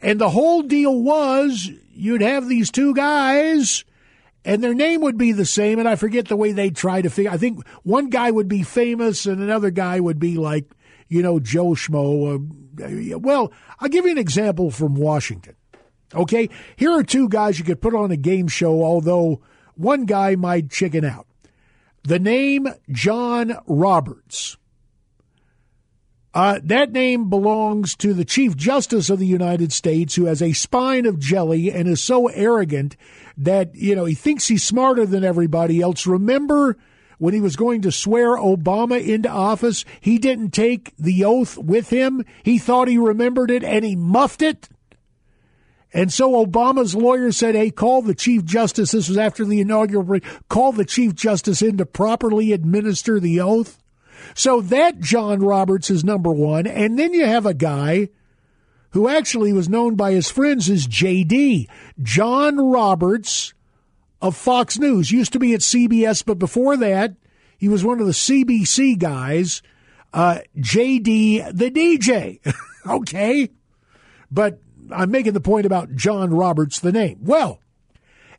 And 0.00 0.20
the 0.20 0.30
whole 0.30 0.62
deal 0.62 1.02
was 1.02 1.70
you'd 1.92 2.20
have 2.20 2.48
these 2.48 2.70
two 2.70 2.94
guys 2.94 3.84
and 4.44 4.62
their 4.62 4.74
name 4.74 5.00
would 5.00 5.16
be 5.16 5.32
the 5.32 5.46
same. 5.46 5.78
And 5.78 5.88
I 5.88 5.96
forget 5.96 6.28
the 6.28 6.36
way 6.36 6.52
they 6.52 6.70
try 6.70 7.00
to 7.00 7.08
figure. 7.08 7.30
I 7.30 7.38
think 7.38 7.66
one 7.82 8.10
guy 8.10 8.30
would 8.30 8.48
be 8.48 8.62
famous 8.62 9.26
and 9.26 9.42
another 9.42 9.70
guy 9.70 10.00
would 10.00 10.18
be 10.18 10.36
like 10.36 10.70
you 11.08 11.22
know, 11.22 11.38
Joe 11.38 11.70
Schmo. 11.70 12.36
Uh, 12.36 13.18
well, 13.18 13.52
I'll 13.80 13.88
give 13.88 14.04
you 14.04 14.10
an 14.10 14.18
example 14.18 14.70
from 14.70 14.94
Washington. 14.94 15.54
Okay, 16.14 16.48
here 16.76 16.92
are 16.92 17.02
two 17.02 17.28
guys 17.28 17.58
you 17.58 17.64
could 17.64 17.80
put 17.80 17.94
on 17.94 18.10
a 18.10 18.16
game 18.16 18.48
show, 18.48 18.84
although 18.84 19.40
one 19.74 20.04
guy 20.04 20.36
might 20.36 20.70
chicken 20.70 21.04
out. 21.04 21.26
The 22.04 22.18
name 22.18 22.68
John 22.90 23.56
Roberts. 23.66 24.56
Uh, 26.34 26.58
that 26.64 26.90
name 26.90 27.30
belongs 27.30 27.94
to 27.94 28.12
the 28.12 28.24
Chief 28.24 28.56
Justice 28.56 29.08
of 29.08 29.20
the 29.20 29.26
United 29.26 29.72
States, 29.72 30.16
who 30.16 30.24
has 30.24 30.42
a 30.42 30.52
spine 30.52 31.06
of 31.06 31.20
jelly 31.20 31.70
and 31.70 31.88
is 31.88 32.00
so 32.00 32.26
arrogant 32.26 32.96
that, 33.36 33.74
you 33.76 33.94
know, 33.94 34.04
he 34.04 34.14
thinks 34.14 34.48
he's 34.48 34.64
smarter 34.64 35.06
than 35.06 35.24
everybody 35.24 35.80
else. 35.80 36.06
Remember 36.08 36.76
when 37.24 37.32
he 37.32 37.40
was 37.40 37.56
going 37.56 37.80
to 37.80 37.90
swear 37.90 38.36
Obama 38.36 39.02
into 39.02 39.30
office, 39.30 39.86
he 39.98 40.18
didn't 40.18 40.50
take 40.50 40.94
the 40.98 41.24
oath 41.24 41.56
with 41.56 41.88
him. 41.88 42.22
He 42.42 42.58
thought 42.58 42.86
he 42.86 42.98
remembered 42.98 43.50
it 43.50 43.64
and 43.64 43.82
he 43.82 43.96
muffed 43.96 44.42
it. 44.42 44.68
And 45.94 46.12
so 46.12 46.44
Obama's 46.44 46.94
lawyer 46.94 47.32
said, 47.32 47.54
hey, 47.54 47.70
call 47.70 48.02
the 48.02 48.14
Chief 48.14 48.44
Justice. 48.44 48.90
This 48.90 49.08
was 49.08 49.16
after 49.16 49.46
the 49.46 49.62
inaugural, 49.62 50.20
call 50.50 50.72
the 50.72 50.84
Chief 50.84 51.14
Justice 51.14 51.62
in 51.62 51.78
to 51.78 51.86
properly 51.86 52.52
administer 52.52 53.18
the 53.18 53.40
oath. 53.40 53.82
So 54.34 54.60
that 54.60 55.00
John 55.00 55.40
Roberts 55.40 55.88
is 55.88 56.04
number 56.04 56.30
one. 56.30 56.66
And 56.66 56.98
then 56.98 57.14
you 57.14 57.24
have 57.24 57.46
a 57.46 57.54
guy 57.54 58.10
who 58.90 59.08
actually 59.08 59.54
was 59.54 59.70
known 59.70 59.94
by 59.94 60.12
his 60.12 60.30
friends 60.30 60.68
as 60.68 60.86
JD. 60.86 61.68
John 62.02 62.58
Roberts 62.58 63.54
of 64.24 64.34
Fox 64.34 64.78
News. 64.78 65.12
Used 65.12 65.34
to 65.34 65.38
be 65.38 65.52
at 65.52 65.60
CBS, 65.60 66.24
but 66.24 66.38
before 66.38 66.78
that, 66.78 67.14
he 67.58 67.68
was 67.68 67.84
one 67.84 68.00
of 68.00 68.06
the 68.06 68.12
CBC 68.12 68.98
guys. 68.98 69.60
Uh, 70.14 70.38
JD 70.56 71.54
the 71.54 71.70
DJ. 71.70 72.40
okay. 72.86 73.50
But 74.30 74.60
I'm 74.90 75.10
making 75.10 75.34
the 75.34 75.42
point 75.42 75.66
about 75.66 75.94
John 75.94 76.32
Roberts, 76.32 76.80
the 76.80 76.90
name. 76.90 77.18
Well, 77.20 77.60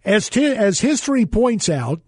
as, 0.03 0.27
t- 0.27 0.55
as 0.55 0.79
history 0.79 1.27
points 1.27 1.69
out, 1.69 2.01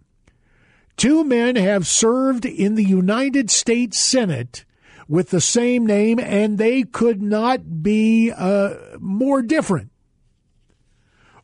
two 0.96 1.24
men 1.24 1.56
have 1.56 1.86
served 1.86 2.46
in 2.46 2.74
the 2.74 2.84
United 2.84 3.52
States 3.52 4.00
Senate 4.00 4.66
with 5.08 5.30
the 5.30 5.42
same 5.42 5.86
name, 5.86 6.18
and 6.20 6.58
they 6.58 6.82
could 6.82 7.22
not 7.22 7.84
be 7.84 8.32
uh, 8.32 8.74
more 9.00 9.44
different. 9.44 9.92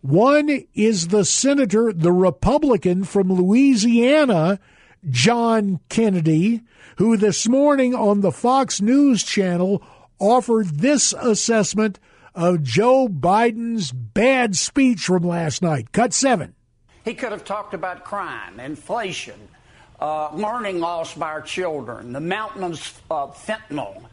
One 0.04 0.66
is 0.74 1.08
the 1.08 1.24
senator, 1.24 1.94
the 1.94 2.12
Republican 2.12 3.06
from 3.06 3.32
Louisiana, 3.32 4.60
John 5.10 5.80
Kennedy, 5.88 6.62
who 6.98 7.16
this 7.16 7.48
morning 7.48 7.96
on 7.96 8.20
the 8.20 8.34
Fox 8.34 8.82
News 8.82 9.24
channel 9.24 9.82
offered 10.20 10.80
this 10.80 11.14
assessment 11.14 12.00
of 12.36 12.64
Joe 12.64 13.08
Biden's 13.08 13.94
bad 13.94 14.58
speech 14.58 15.06
from 15.06 15.24
last 15.24 15.62
night. 15.62 15.94
Cut 15.94 16.14
seven. 16.14 16.54
He 17.06 17.14
could 17.14 17.32
have 17.32 17.46
talked 17.46 17.74
about 17.74 18.04
crime, 18.04 18.60
inflation, 18.60 19.40
uh, 20.02 20.36
learning 20.36 20.82
loss 20.82 21.14
by 21.14 21.28
our 21.28 21.42
children, 21.42 22.12
the 22.12 22.20
mountains 22.20 22.94
of 23.10 23.38
fentanyl 23.38 24.04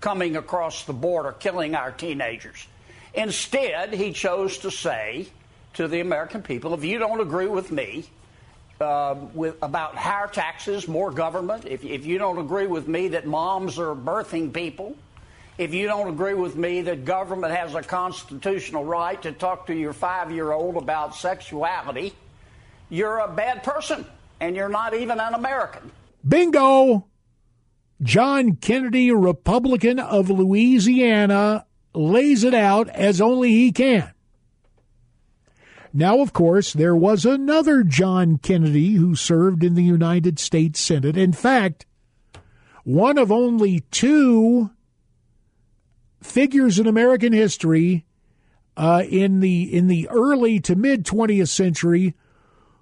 coming 0.00 0.36
across 0.36 0.84
the 0.84 0.92
border, 0.92 1.32
killing 1.32 1.74
our 1.74 1.90
teenagers. 1.90 2.68
Instead, 3.14 3.92
he 3.92 4.12
chose 4.12 4.56
to 4.58 4.70
say 4.70 5.26
to 5.74 5.88
the 5.88 6.00
American 6.00 6.42
people 6.42 6.74
if 6.74 6.84
you 6.84 6.98
don't 6.98 7.20
agree 7.20 7.46
with 7.46 7.70
me 7.70 8.04
uh, 8.80 9.14
with, 9.34 9.56
about 9.62 9.94
higher 9.94 10.26
taxes, 10.26 10.88
more 10.88 11.10
government, 11.10 11.66
if, 11.66 11.84
if 11.84 12.06
you 12.06 12.18
don't 12.18 12.38
agree 12.38 12.66
with 12.66 12.88
me 12.88 13.08
that 13.08 13.26
moms 13.26 13.78
are 13.78 13.94
birthing 13.94 14.52
people, 14.52 14.96
if 15.58 15.74
you 15.74 15.86
don't 15.86 16.08
agree 16.08 16.32
with 16.32 16.56
me 16.56 16.80
that 16.80 17.04
government 17.04 17.54
has 17.54 17.74
a 17.74 17.82
constitutional 17.82 18.84
right 18.84 19.20
to 19.20 19.32
talk 19.32 19.66
to 19.66 19.74
your 19.74 19.92
five 19.92 20.32
year 20.32 20.52
old 20.52 20.76
about 20.76 21.14
sexuality, 21.14 22.14
you're 22.88 23.18
a 23.18 23.28
bad 23.28 23.62
person 23.62 24.06
and 24.40 24.56
you're 24.56 24.70
not 24.70 24.94
even 24.94 25.20
an 25.20 25.34
American. 25.34 25.90
Bingo! 26.26 27.06
John 28.02 28.56
Kennedy, 28.56 29.12
Republican 29.12 29.98
of 29.98 30.30
Louisiana, 30.30 31.66
lays 31.92 32.44
it 32.44 32.54
out 32.54 32.88
as 32.88 33.20
only 33.20 33.50
he 33.50 33.72
can. 33.72 34.10
Now, 35.92 36.20
of 36.20 36.32
course, 36.32 36.72
there 36.72 36.94
was 36.94 37.24
another 37.24 37.82
John 37.82 38.38
Kennedy 38.38 38.92
who 38.92 39.16
served 39.16 39.64
in 39.64 39.74
the 39.74 39.82
United 39.82 40.38
States 40.38 40.80
Senate. 40.80 41.16
In 41.16 41.32
fact, 41.32 41.86
one 42.84 43.18
of 43.18 43.32
only 43.32 43.80
two 43.90 44.70
figures 46.22 46.78
in 46.78 46.86
American 46.86 47.32
history 47.32 48.04
uh, 48.76 49.02
in 49.08 49.40
the 49.40 49.74
in 49.76 49.88
the 49.88 50.08
early 50.10 50.60
to 50.60 50.76
mid 50.76 51.04
20th 51.04 51.48
century 51.48 52.14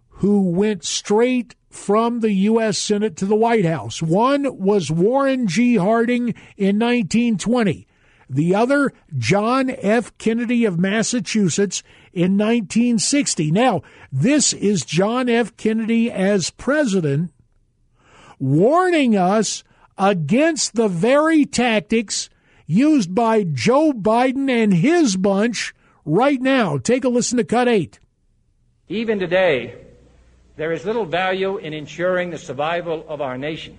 who 0.09 0.43
went 0.51 0.85
straight 0.85 1.55
from 1.71 2.21
the 2.21 2.33
U.S. 2.33 2.77
Senate 2.77 3.17
to 3.17 3.27
the 3.27 3.37
White 3.37 3.65
House. 3.65 4.03
One 4.03 4.59
was 4.59 4.91
Warren 4.91 5.47
G. 5.47 5.77
Harding 5.77 6.35
in 6.57 6.79
1920. 6.79 7.87
The 8.29 8.55
other, 8.55 8.93
John 9.17 9.71
F. 9.71 10.17
Kennedy 10.19 10.65
of 10.65 10.79
Massachusetts 10.79 11.83
in 12.13 12.37
1960. 12.37 13.51
Now, 13.51 13.83
this 14.11 14.53
is 14.53 14.85
John 14.85 15.29
F. 15.29 15.57
Kennedy 15.57 16.11
as 16.11 16.51
president 16.51 17.33
warning 18.39 19.17
us 19.17 19.65
against 19.97 20.75
the 20.75 20.89
very 20.89 21.45
tactics 21.45 22.31
used 22.67 23.15
by 23.15 23.43
Joe 23.43 23.93
Biden 23.93 24.51
and 24.51 24.73
his 24.73 25.17
bunch 25.17 25.75
right 26.05 26.41
now. 26.41 26.79
Take 26.79 27.05
a 27.05 27.09
listen 27.09 27.39
to 27.39 27.45
Cut 27.45 27.69
8. 27.69 27.99
Even 28.89 29.19
today, 29.19 29.75
there 30.57 30.73
is 30.73 30.85
little 30.85 31.05
value 31.05 31.59
in 31.59 31.73
ensuring 31.73 32.31
the 32.31 32.39
survival 32.39 33.05
of 33.09 33.21
our 33.21 33.37
nation 33.37 33.77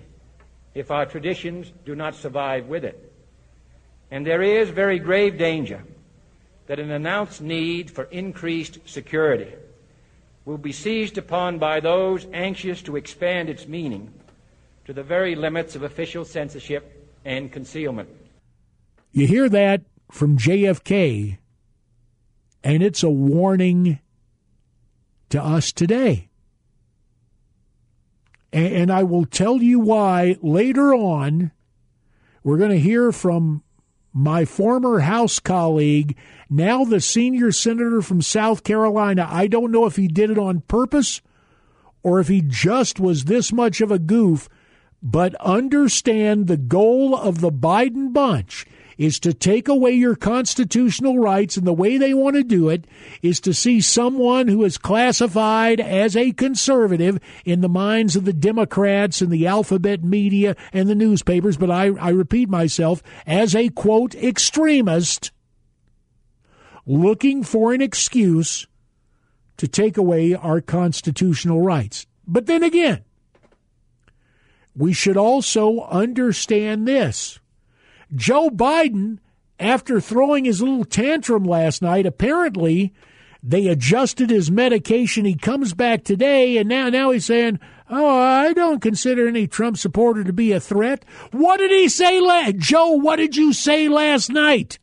if 0.74 0.90
our 0.90 1.06
traditions 1.06 1.72
do 1.84 1.94
not 1.94 2.14
survive 2.14 2.66
with 2.66 2.84
it. 2.84 3.12
And 4.10 4.26
there 4.26 4.42
is 4.42 4.70
very 4.70 4.98
grave 4.98 5.38
danger 5.38 5.82
that 6.70 6.78
an 6.78 6.92
announced 6.92 7.40
need 7.40 7.90
for 7.90 8.04
increased 8.12 8.78
security 8.84 9.52
will 10.44 10.56
be 10.56 10.70
seized 10.70 11.18
upon 11.18 11.58
by 11.58 11.80
those 11.80 12.28
anxious 12.32 12.80
to 12.80 12.94
expand 12.94 13.48
its 13.50 13.66
meaning 13.66 14.08
to 14.84 14.92
the 14.92 15.02
very 15.02 15.34
limits 15.34 15.74
of 15.74 15.82
official 15.82 16.24
censorship 16.24 17.10
and 17.24 17.50
concealment. 17.50 18.08
You 19.10 19.26
hear 19.26 19.48
that 19.48 19.82
from 20.12 20.38
JFK, 20.38 21.38
and 22.62 22.84
it's 22.84 23.02
a 23.02 23.10
warning 23.10 23.98
to 25.30 25.42
us 25.42 25.72
today. 25.72 26.28
And, 28.52 28.92
I 28.92 29.02
will 29.02 29.26
tell 29.26 29.60
you 29.60 29.80
why 29.80 30.36
later 30.40 30.94
on. 30.94 31.50
We're 32.44 32.58
going 32.58 32.70
to 32.70 32.78
hear 32.78 33.10
from 33.10 33.64
my 34.12 34.44
former 34.44 35.00
House 35.00 35.38
colleague, 35.38 36.16
now 36.50 36.84
the 36.84 37.00
senior 37.00 37.52
senator 37.52 38.02
from 38.02 38.20
South 38.20 38.64
Carolina. 38.64 39.26
I 39.30 39.46
don't 39.46 39.70
know 39.70 39.86
if 39.86 39.96
he 39.96 40.08
did 40.08 40.30
it 40.30 40.38
on 40.38 40.60
purpose 40.62 41.22
or 42.02 42.18
if 42.18 42.28
he 42.28 42.42
just 42.44 42.98
was 42.98 43.24
this 43.24 43.52
much 43.52 43.80
of 43.80 43.90
a 43.90 43.98
goof, 43.98 44.48
but 45.02 45.34
understand 45.36 46.46
the 46.46 46.56
goal 46.56 47.16
of 47.16 47.40
the 47.40 47.52
Biden 47.52 48.12
bunch 48.12 48.66
is 48.98 49.18
to 49.18 49.32
take 49.32 49.66
away 49.66 49.92
your 49.92 50.14
constitutional 50.14 51.18
rights, 51.18 51.56
and 51.56 51.66
the 51.66 51.72
way 51.72 51.96
they 51.96 52.12
want 52.12 52.36
to 52.36 52.44
do 52.44 52.68
it 52.68 52.86
is 53.22 53.40
to 53.40 53.54
see 53.54 53.80
someone 53.80 54.46
who 54.46 54.62
is 54.62 54.76
classified 54.76 55.80
as 55.80 56.14
a 56.14 56.32
conservative 56.32 57.18
in 57.46 57.62
the 57.62 57.68
minds 57.68 58.14
of 58.14 58.26
the 58.26 58.32
Democrats 58.34 59.22
and 59.22 59.30
the 59.30 59.46
alphabet 59.46 60.04
media 60.04 60.54
and 60.70 60.86
the 60.86 60.94
newspapers, 60.94 61.56
but 61.56 61.70
I, 61.70 61.86
I 61.98 62.10
repeat 62.10 62.50
myself, 62.50 63.02
as 63.26 63.56
a 63.56 63.70
quote 63.70 64.14
extremist 64.16 65.30
looking 66.90 67.44
for 67.44 67.72
an 67.72 67.80
excuse 67.80 68.66
to 69.56 69.68
take 69.68 69.96
away 69.96 70.34
our 70.34 70.60
constitutional 70.60 71.62
rights. 71.62 72.06
But 72.26 72.46
then 72.46 72.64
again, 72.64 73.04
we 74.74 74.92
should 74.92 75.16
also 75.16 75.82
understand 75.82 76.88
this 76.88 77.38
Joe 78.14 78.50
Biden, 78.50 79.18
after 79.60 80.00
throwing 80.00 80.46
his 80.46 80.62
little 80.62 80.84
tantrum 80.84 81.44
last 81.44 81.80
night, 81.80 82.06
apparently 82.06 82.92
they 83.40 83.68
adjusted 83.68 84.30
his 84.30 84.50
medication. 84.50 85.24
He 85.24 85.36
comes 85.36 85.74
back 85.74 86.02
today, 86.02 86.56
and 86.56 86.68
now 86.68 86.88
now 86.88 87.12
he's 87.12 87.26
saying, 87.26 87.60
"Oh, 87.88 88.18
I 88.18 88.52
don't 88.52 88.82
consider 88.82 89.28
any 89.28 89.46
Trump 89.46 89.76
supporter 89.76 90.24
to 90.24 90.32
be 90.32 90.50
a 90.50 90.58
threat." 90.58 91.04
What 91.30 91.58
did 91.58 91.70
he 91.70 91.88
say, 91.88 92.20
la- 92.20 92.50
Joe? 92.50 92.92
What 92.92 93.16
did 93.16 93.36
you 93.36 93.52
say 93.52 93.88
last 93.88 94.28
night? 94.30 94.80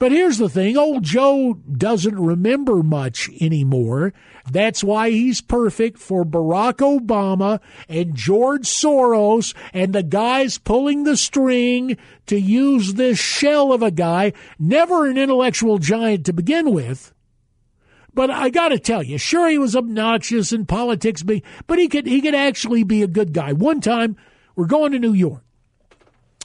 But 0.00 0.12
here's 0.12 0.38
the 0.38 0.48
thing 0.48 0.78
old 0.78 1.02
Joe 1.02 1.60
doesn't 1.70 2.18
remember 2.18 2.82
much 2.82 3.28
anymore. 3.38 4.14
That's 4.50 4.82
why 4.82 5.10
he's 5.10 5.42
perfect 5.42 5.98
for 5.98 6.24
Barack 6.24 6.78
Obama 6.78 7.60
and 7.86 8.14
George 8.14 8.62
Soros 8.62 9.54
and 9.74 9.92
the 9.92 10.02
guys 10.02 10.56
pulling 10.56 11.04
the 11.04 11.18
string 11.18 11.98
to 12.28 12.40
use 12.40 12.94
this 12.94 13.18
shell 13.18 13.74
of 13.74 13.82
a 13.82 13.90
guy, 13.90 14.32
never 14.58 15.06
an 15.06 15.18
intellectual 15.18 15.76
giant 15.76 16.24
to 16.24 16.32
begin 16.32 16.72
with. 16.72 17.12
But 18.14 18.30
I 18.30 18.48
got 18.48 18.70
to 18.70 18.78
tell 18.78 19.02
you, 19.02 19.18
sure 19.18 19.50
he 19.50 19.58
was 19.58 19.76
obnoxious 19.76 20.50
in 20.50 20.64
politics, 20.64 21.22
but 21.22 21.78
he 21.78 21.88
could 21.88 22.06
he 22.06 22.22
could 22.22 22.34
actually 22.34 22.84
be 22.84 23.02
a 23.02 23.06
good 23.06 23.34
guy. 23.34 23.52
One 23.52 23.82
time, 23.82 24.16
we're 24.56 24.64
going 24.64 24.92
to 24.92 24.98
New 24.98 25.12
York 25.12 25.44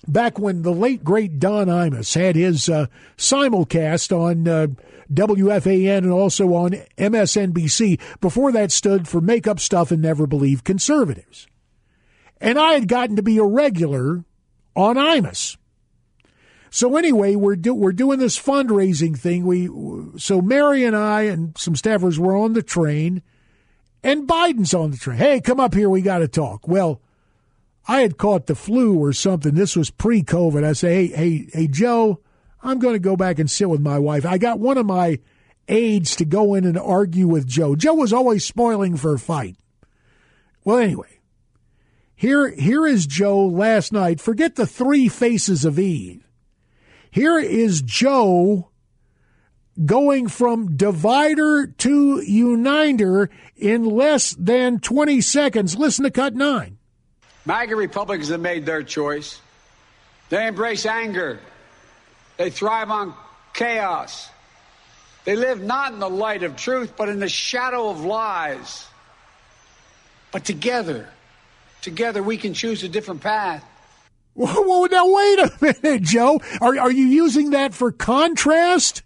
back 0.07 0.39
when 0.39 0.61
the 0.61 0.73
late 0.73 1.03
great 1.03 1.39
Don 1.39 1.67
Imus 1.67 2.15
had 2.15 2.35
his 2.35 2.69
uh, 2.69 2.87
simulcast 3.17 4.15
on 4.15 4.47
uh, 4.47 4.67
WFAN 5.11 5.99
and 5.99 6.11
also 6.11 6.53
on 6.53 6.71
MSNBC. 6.97 7.99
Before 8.21 8.51
that 8.51 8.71
stood 8.71 9.07
for 9.07 9.21
Make 9.21 9.47
Up 9.47 9.59
Stuff 9.59 9.91
and 9.91 10.01
Never 10.01 10.27
Believe 10.27 10.63
Conservatives. 10.63 11.47
And 12.41 12.59
I 12.59 12.73
had 12.73 12.87
gotten 12.87 13.15
to 13.15 13.23
be 13.23 13.37
a 13.37 13.43
regular 13.43 14.23
on 14.75 14.95
Imus. 14.95 15.57
So 16.69 16.97
anyway, 16.97 17.35
we're 17.35 17.55
do, 17.55 17.73
we're 17.73 17.93
doing 17.93 18.19
this 18.19 18.37
fundraising 18.37 19.17
thing. 19.17 19.45
We 19.45 19.69
so 20.19 20.41
Mary 20.41 20.83
and 20.83 20.93
I 20.95 21.21
and 21.21 21.57
some 21.57 21.73
staffers 21.73 22.17
were 22.17 22.35
on 22.35 22.51
the 22.51 22.61
train, 22.61 23.21
and 24.03 24.27
Biden's 24.27 24.73
on 24.73 24.91
the 24.91 24.97
train. 24.97 25.17
Hey, 25.17 25.39
come 25.39 25.61
up 25.61 25.73
here. 25.73 25.89
We 25.89 26.01
got 26.01 26.17
to 26.17 26.27
talk. 26.27 26.67
Well, 26.67 27.01
I 27.87 28.01
had 28.01 28.17
caught 28.17 28.47
the 28.47 28.55
flu 28.55 28.97
or 28.97 29.13
something. 29.13 29.53
This 29.53 29.75
was 29.75 29.91
pre-COVID. 29.91 30.63
I 30.63 30.73
say, 30.73 31.07
hey, 31.07 31.15
hey, 31.15 31.49
hey, 31.53 31.67
Joe, 31.67 32.19
I'm 32.63 32.79
going 32.79 32.95
to 32.95 32.99
go 32.99 33.15
back 33.15 33.37
and 33.37 33.49
sit 33.49 33.69
with 33.69 33.81
my 33.81 33.99
wife. 33.99 34.25
I 34.25 34.37
got 34.37 34.59
one 34.59 34.77
of 34.77 34.85
my 34.85 35.19
aides 35.67 36.15
to 36.17 36.25
go 36.25 36.55
in 36.55 36.65
and 36.65 36.77
argue 36.77 37.27
with 37.27 37.47
Joe. 37.47 37.75
Joe 37.75 37.93
was 37.93 38.13
always 38.13 38.43
spoiling 38.43 38.97
for 38.97 39.13
a 39.13 39.19
fight. 39.19 39.57
Well, 40.63 40.77
anyway, 40.79 41.19
here 42.15 42.49
here 42.49 42.87
is 42.87 43.05
Joe 43.05 43.45
last 43.45 43.91
night. 43.91 44.19
Forget 44.19 44.55
the 44.55 44.65
three 44.65 45.07
faces 45.07 45.63
of 45.63 45.77
Eve. 45.77 46.27
Here 47.11 47.37
is 47.37 47.81
Joe 47.81 48.71
going 49.85 50.27
from 50.27 50.75
divider 50.75 51.67
to 51.67 52.21
uniter 52.21 53.29
in 53.55 53.85
less 53.85 54.33
than 54.35 54.79
20 54.79 55.21
seconds. 55.21 55.77
Listen 55.77 56.03
to 56.03 56.11
cut 56.11 56.33
nine. 56.33 56.77
MAGA 57.45 57.75
Republicans 57.75 58.29
have 58.29 58.41
made 58.41 58.65
their 58.65 58.83
choice. 58.83 59.39
They 60.29 60.47
embrace 60.47 60.85
anger. 60.85 61.39
They 62.37 62.49
thrive 62.49 62.89
on 62.89 63.13
chaos. 63.53 64.29
They 65.25 65.35
live 65.35 65.61
not 65.61 65.93
in 65.93 65.99
the 65.99 66.09
light 66.09 66.43
of 66.43 66.55
truth, 66.55 66.93
but 66.97 67.09
in 67.09 67.19
the 67.19 67.29
shadow 67.29 67.89
of 67.89 68.03
lies. 68.03 68.85
But 70.31 70.45
together, 70.45 71.07
together 71.81 72.21
we 72.21 72.37
can 72.37 72.53
choose 72.53 72.83
a 72.83 72.89
different 72.89 73.21
path. 73.21 73.63
Whoa, 74.33 74.85
now 74.85 75.13
wait 75.13 75.39
a 75.39 75.51
minute, 75.83 76.01
Joe. 76.03 76.41
Are, 76.59 76.77
are 76.77 76.91
you 76.91 77.05
using 77.05 77.51
that 77.51 77.73
for 77.73 77.91
contrast? 77.91 79.01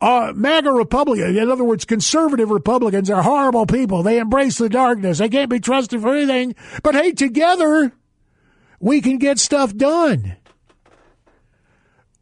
Uh, 0.00 0.32
MAGA 0.34 0.70
Republicans, 0.70 1.36
in 1.36 1.50
other 1.50 1.64
words, 1.64 1.84
conservative 1.84 2.50
Republicans 2.50 3.10
are 3.10 3.22
horrible 3.22 3.66
people. 3.66 4.02
They 4.02 4.18
embrace 4.18 4.58
the 4.58 4.68
darkness. 4.68 5.18
They 5.18 5.28
can't 5.28 5.50
be 5.50 5.60
trusted 5.60 6.00
for 6.00 6.14
anything. 6.14 6.54
But 6.82 6.94
hey, 6.94 7.12
together, 7.12 7.92
we 8.78 9.00
can 9.00 9.18
get 9.18 9.38
stuff 9.38 9.74
done. 9.74 10.36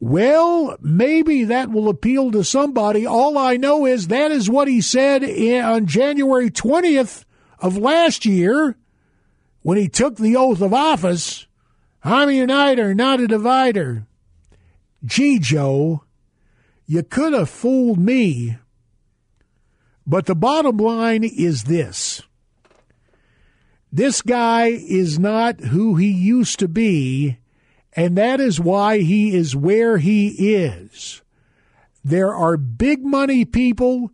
Well, 0.01 0.77
maybe 0.81 1.45
that 1.45 1.71
will 1.71 1.89
appeal 1.89 2.31
to 2.33 2.45
somebody. 2.45 3.07
All 3.07 3.37
I 3.39 3.57
know 3.57 3.87
is 3.87 4.09
that 4.09 4.31
is 4.31 4.49
what 4.49 4.69
he 4.69 4.81
said 4.81 5.23
in, 5.23 5.65
on 5.65 5.87
January 5.87 6.51
20th 6.51 7.25
of 7.59 7.79
last 7.79 8.27
year 8.27 8.77
when 9.63 9.79
he 9.79 9.89
took 9.89 10.17
the 10.17 10.37
oath 10.37 10.61
of 10.61 10.73
office. 10.73 11.47
I'm 12.05 12.29
a 12.29 12.33
uniter, 12.33 12.95
not 12.95 13.21
a 13.21 13.27
divider. 13.27 14.07
Gee, 15.05 15.39
Joe, 15.39 16.05
you 16.87 17.03
could 17.03 17.33
have 17.33 17.51
fooled 17.51 17.99
me. 17.99 18.59
But 20.07 20.27
the 20.27 20.37
bottom 20.37 20.77
line 20.77 21.25
is 21.25 21.65
this 21.65 22.23
this 23.93 24.21
guy 24.21 24.67
is 24.67 25.19
not 25.19 25.61
who 25.61 25.97
he 25.97 26.11
used 26.11 26.59
to 26.59 26.69
be, 26.69 27.39
and 27.95 28.17
that 28.17 28.41
is 28.41 28.61
why 28.61 28.99
he 28.99 29.35
is 29.35 29.57
where 29.57 29.99
he 29.99 30.55
is. 30.55 31.23
There 32.05 32.35
are 32.35 32.57
big 32.57 33.05
money 33.05 33.45
people, 33.45 34.11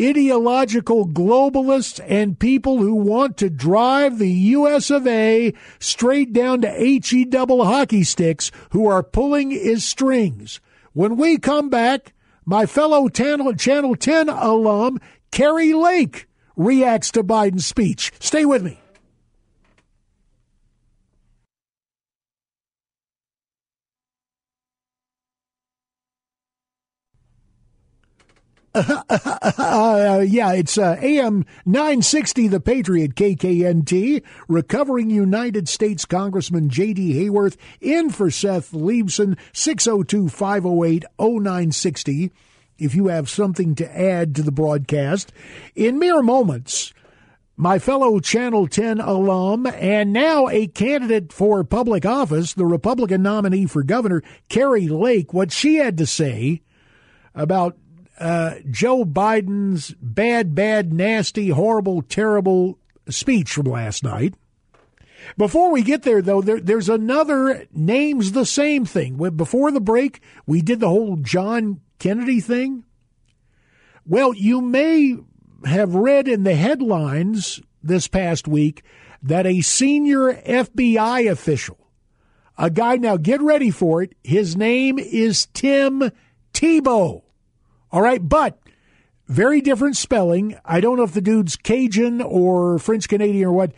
ideological 0.00 1.06
globalists, 1.08 2.00
and 2.08 2.38
people 2.38 2.78
who 2.78 2.94
want 2.94 3.36
to 3.36 3.50
drive 3.50 4.18
the 4.18 4.32
U.S. 4.32 4.90
of 4.90 5.06
A. 5.06 5.52
straight 5.78 6.32
down 6.32 6.62
to 6.62 6.72
HE 6.72 7.26
double 7.26 7.66
hockey 7.66 8.04
sticks 8.04 8.50
who 8.70 8.86
are 8.86 9.02
pulling 9.02 9.50
his 9.50 9.84
strings. 9.84 10.60
When 10.94 11.16
we 11.16 11.38
come 11.38 11.70
back, 11.70 12.14
my 12.44 12.66
fellow 12.66 13.08
Channel, 13.08 13.54
Channel 13.54 13.96
10 13.96 14.28
alum, 14.28 15.00
Kari 15.32 15.74
Lake, 15.74 16.28
reacts 16.56 17.10
to 17.12 17.24
Biden's 17.24 17.66
speech. 17.66 18.12
Stay 18.20 18.44
with 18.44 18.62
me. 18.62 18.78
Uh, 28.74 30.24
yeah, 30.26 30.52
it's 30.52 30.76
uh, 30.78 30.96
AM 31.00 31.44
960, 31.64 32.48
The 32.48 32.60
Patriot, 32.60 33.14
KKNT. 33.14 34.22
Recovering 34.48 35.10
United 35.10 35.68
States 35.68 36.04
Congressman 36.04 36.68
J.D. 36.68 37.14
Hayworth 37.14 37.56
in 37.80 38.10
for 38.10 38.30
Seth 38.30 38.72
Leibsohn, 38.72 39.38
602 39.52 40.28
508 40.28 41.04
0960. 41.18 42.32
If 42.78 42.94
you 42.94 43.06
have 43.08 43.30
something 43.30 43.74
to 43.76 43.98
add 43.98 44.34
to 44.34 44.42
the 44.42 44.52
broadcast, 44.52 45.32
in 45.74 45.98
mere 45.98 46.22
moments, 46.22 46.92
my 47.56 47.78
fellow 47.78 48.18
Channel 48.18 48.66
10 48.66 49.00
alum 49.00 49.66
and 49.66 50.12
now 50.12 50.48
a 50.48 50.66
candidate 50.66 51.32
for 51.32 51.62
public 51.62 52.04
office, 52.04 52.54
the 52.54 52.66
Republican 52.66 53.22
nominee 53.22 53.66
for 53.66 53.84
governor, 53.84 54.22
Kari 54.48 54.88
Lake, 54.88 55.32
what 55.32 55.52
she 55.52 55.76
had 55.76 55.96
to 55.98 56.06
say 56.06 56.62
about 57.34 57.76
uh, 58.18 58.56
Joe 58.70 59.04
Biden's 59.04 59.94
bad, 60.00 60.54
bad, 60.54 60.92
nasty, 60.92 61.48
horrible, 61.48 62.02
terrible 62.02 62.78
speech 63.08 63.52
from 63.52 63.66
last 63.66 64.04
night. 64.04 64.34
Before 65.36 65.70
we 65.70 65.82
get 65.82 66.02
there, 66.02 66.22
though, 66.22 66.42
there, 66.42 66.60
there's 66.60 66.88
another 66.88 67.66
names 67.72 68.32
the 68.32 68.44
same 68.44 68.84
thing. 68.84 69.16
Before 69.36 69.70
the 69.70 69.80
break, 69.80 70.20
we 70.46 70.60
did 70.60 70.80
the 70.80 70.88
whole 70.88 71.16
John 71.16 71.80
Kennedy 71.98 72.40
thing. 72.40 72.84
Well, 74.06 74.34
you 74.34 74.60
may 74.60 75.16
have 75.64 75.94
read 75.94 76.28
in 76.28 76.44
the 76.44 76.54
headlines 76.54 77.60
this 77.82 78.06
past 78.06 78.46
week 78.46 78.82
that 79.22 79.46
a 79.46 79.62
senior 79.62 80.34
FBI 80.34 81.30
official, 81.30 81.78
a 82.58 82.68
guy, 82.68 82.96
now 82.96 83.16
get 83.16 83.40
ready 83.40 83.70
for 83.70 84.02
it, 84.02 84.14
his 84.22 84.56
name 84.56 84.98
is 84.98 85.46
Tim 85.54 86.10
Thibault 86.52 87.23
all 87.94 88.02
right, 88.02 88.28
but 88.28 88.58
very 89.28 89.60
different 89.60 89.96
spelling. 89.96 90.58
I 90.64 90.80
don't 90.80 90.96
know 90.96 91.04
if 91.04 91.12
the 91.12 91.20
dude's 91.20 91.54
Cajun 91.54 92.20
or 92.20 92.80
French 92.80 93.08
Canadian 93.08 93.46
or 93.46 93.52
what. 93.52 93.72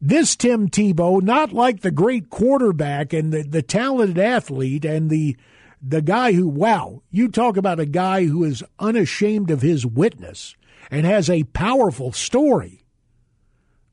This 0.00 0.34
Tim 0.34 0.66
Thibault, 0.66 1.20
not 1.20 1.52
like 1.52 1.80
the 1.80 1.92
great 1.92 2.30
quarterback 2.30 3.12
and 3.12 3.32
the, 3.32 3.42
the 3.42 3.62
talented 3.62 4.18
athlete 4.18 4.84
and 4.84 5.08
the 5.08 5.36
the 5.80 6.02
guy 6.02 6.32
who 6.32 6.48
wow, 6.48 7.02
you 7.12 7.28
talk 7.28 7.56
about 7.56 7.78
a 7.78 7.86
guy 7.86 8.24
who 8.26 8.42
is 8.42 8.64
unashamed 8.80 9.52
of 9.52 9.62
his 9.62 9.86
witness 9.86 10.56
and 10.90 11.06
has 11.06 11.30
a 11.30 11.44
powerful 11.44 12.10
story. 12.10 12.82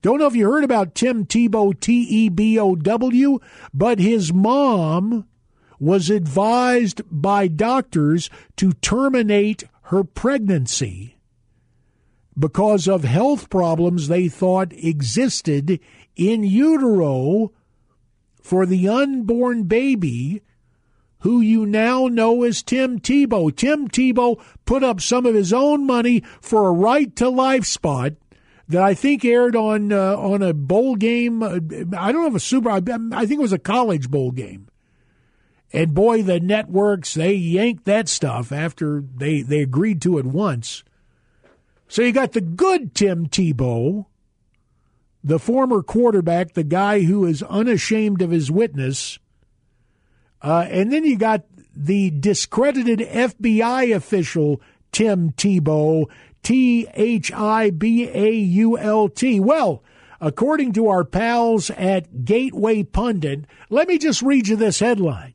Don't 0.01 0.17
know 0.17 0.25
if 0.27 0.35
you 0.35 0.49
heard 0.49 0.63
about 0.63 0.95
Tim 0.95 1.23
Tebow, 1.23 1.79
T 1.79 2.01
E 2.01 2.29
B 2.29 2.57
O 2.57 2.75
W, 2.75 3.39
but 3.75 3.99
his 3.99 4.33
mom 4.33 5.27
was 5.79 6.09
advised 6.09 7.01
by 7.09 7.47
doctors 7.47 8.29
to 8.55 8.73
terminate 8.73 9.63
her 9.83 10.03
pregnancy 10.03 11.17
because 12.37 12.87
of 12.87 13.03
health 13.03 13.49
problems 13.49 14.07
they 14.07 14.27
thought 14.27 14.73
existed 14.73 15.79
in 16.15 16.43
utero 16.43 17.51
for 18.41 18.65
the 18.65 18.87
unborn 18.87 19.63
baby 19.63 20.41
who 21.19 21.41
you 21.41 21.65
now 21.65 22.07
know 22.07 22.43
as 22.43 22.61
Tim 22.61 22.99
Tebow. 22.99 23.55
Tim 23.55 23.87
Tebow 23.87 24.39
put 24.65 24.83
up 24.83 25.01
some 25.01 25.25
of 25.25 25.33
his 25.33 25.51
own 25.51 25.85
money 25.85 26.21
for 26.41 26.67
a 26.67 26.71
right 26.71 27.13
to 27.15 27.29
life 27.29 27.65
spot 27.65 28.13
that 28.67 28.81
I 28.81 28.93
think 28.93 29.25
aired 29.25 29.55
on 29.55 29.91
uh, 29.91 30.15
on 30.15 30.41
a 30.41 30.53
bowl 30.53 30.95
game. 30.95 31.41
Uh, 31.41 31.59
I 31.97 32.11
don't 32.11 32.21
know 32.21 32.27
if 32.27 32.35
a 32.35 32.39
super. 32.39 32.69
I 32.69 32.79
think 32.81 33.31
it 33.31 33.39
was 33.39 33.53
a 33.53 33.59
college 33.59 34.09
bowl 34.09 34.31
game. 34.31 34.67
And 35.73 35.93
boy, 35.93 36.23
the 36.23 36.39
networks, 36.39 37.13
they 37.13 37.33
yanked 37.33 37.85
that 37.85 38.07
stuff 38.07 38.51
after 38.51 39.03
they, 39.15 39.41
they 39.41 39.61
agreed 39.61 40.01
to 40.03 40.17
it 40.17 40.25
once. 40.25 40.83
So 41.87 42.01
you 42.01 42.11
got 42.11 42.33
the 42.33 42.41
good 42.41 42.95
Tim 42.95 43.27
Tebow, 43.27 44.05
the 45.23 45.39
former 45.39 45.83
quarterback, 45.83 46.53
the 46.53 46.63
guy 46.63 47.01
who 47.01 47.25
is 47.25 47.43
unashamed 47.43 48.21
of 48.21 48.31
his 48.31 48.49
witness. 48.49 49.19
Uh, 50.41 50.67
and 50.69 50.91
then 50.91 51.03
you 51.03 51.17
got 51.17 51.43
the 51.75 52.09
discredited 52.11 52.99
FBI 52.99 53.95
official, 53.95 54.61
Tim 54.91 55.31
Thibault, 55.31 56.09
T 56.43 56.87
H 56.93 57.31
I 57.33 57.71
B 57.71 58.07
A 58.07 58.31
U 58.31 58.77
L 58.77 59.09
T. 59.09 59.39
Well, 59.39 59.83
according 60.21 60.73
to 60.73 60.87
our 60.87 61.03
pals 61.03 61.69
at 61.71 62.25
Gateway 62.25 62.83
Pundit, 62.83 63.45
let 63.69 63.87
me 63.87 63.97
just 63.97 64.21
read 64.21 64.47
you 64.47 64.55
this 64.55 64.79
headline. 64.79 65.33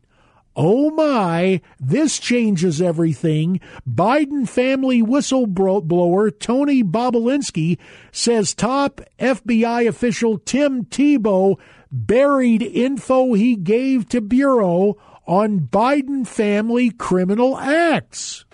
Oh 0.55 0.91
my, 0.91 1.63
this 1.81 2.19
changes 2.19 2.83
everything. 2.83 3.61
Biden 3.89 4.47
family 4.47 5.03
whistleblower 5.03 6.39
Tony 6.39 6.85
Bobulinski 6.85 7.79
says 8.11 8.55
top 8.55 9.01
FBI 9.19 9.89
official 9.89 10.39
Tim 10.39 10.85
Thibault 10.85 11.59
buried 11.91 12.63
info 12.63 13.33
he 13.33 13.57
gave 13.57 14.09
to 14.11 14.21
Bureau 14.21 14.99
on 15.27 15.61
Biden 15.61 16.27
family 16.27 16.91
criminal 16.91 17.57
acts. 17.57 18.45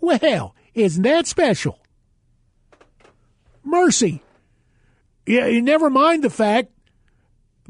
Well, 0.00 0.54
isn't 0.74 1.02
that 1.02 1.28
special? 1.28 1.78
Mercy. 3.62 4.22
Yeah, 5.26 5.48
never 5.60 5.90
mind 5.90 6.24
the 6.24 6.30
fact 6.30 6.70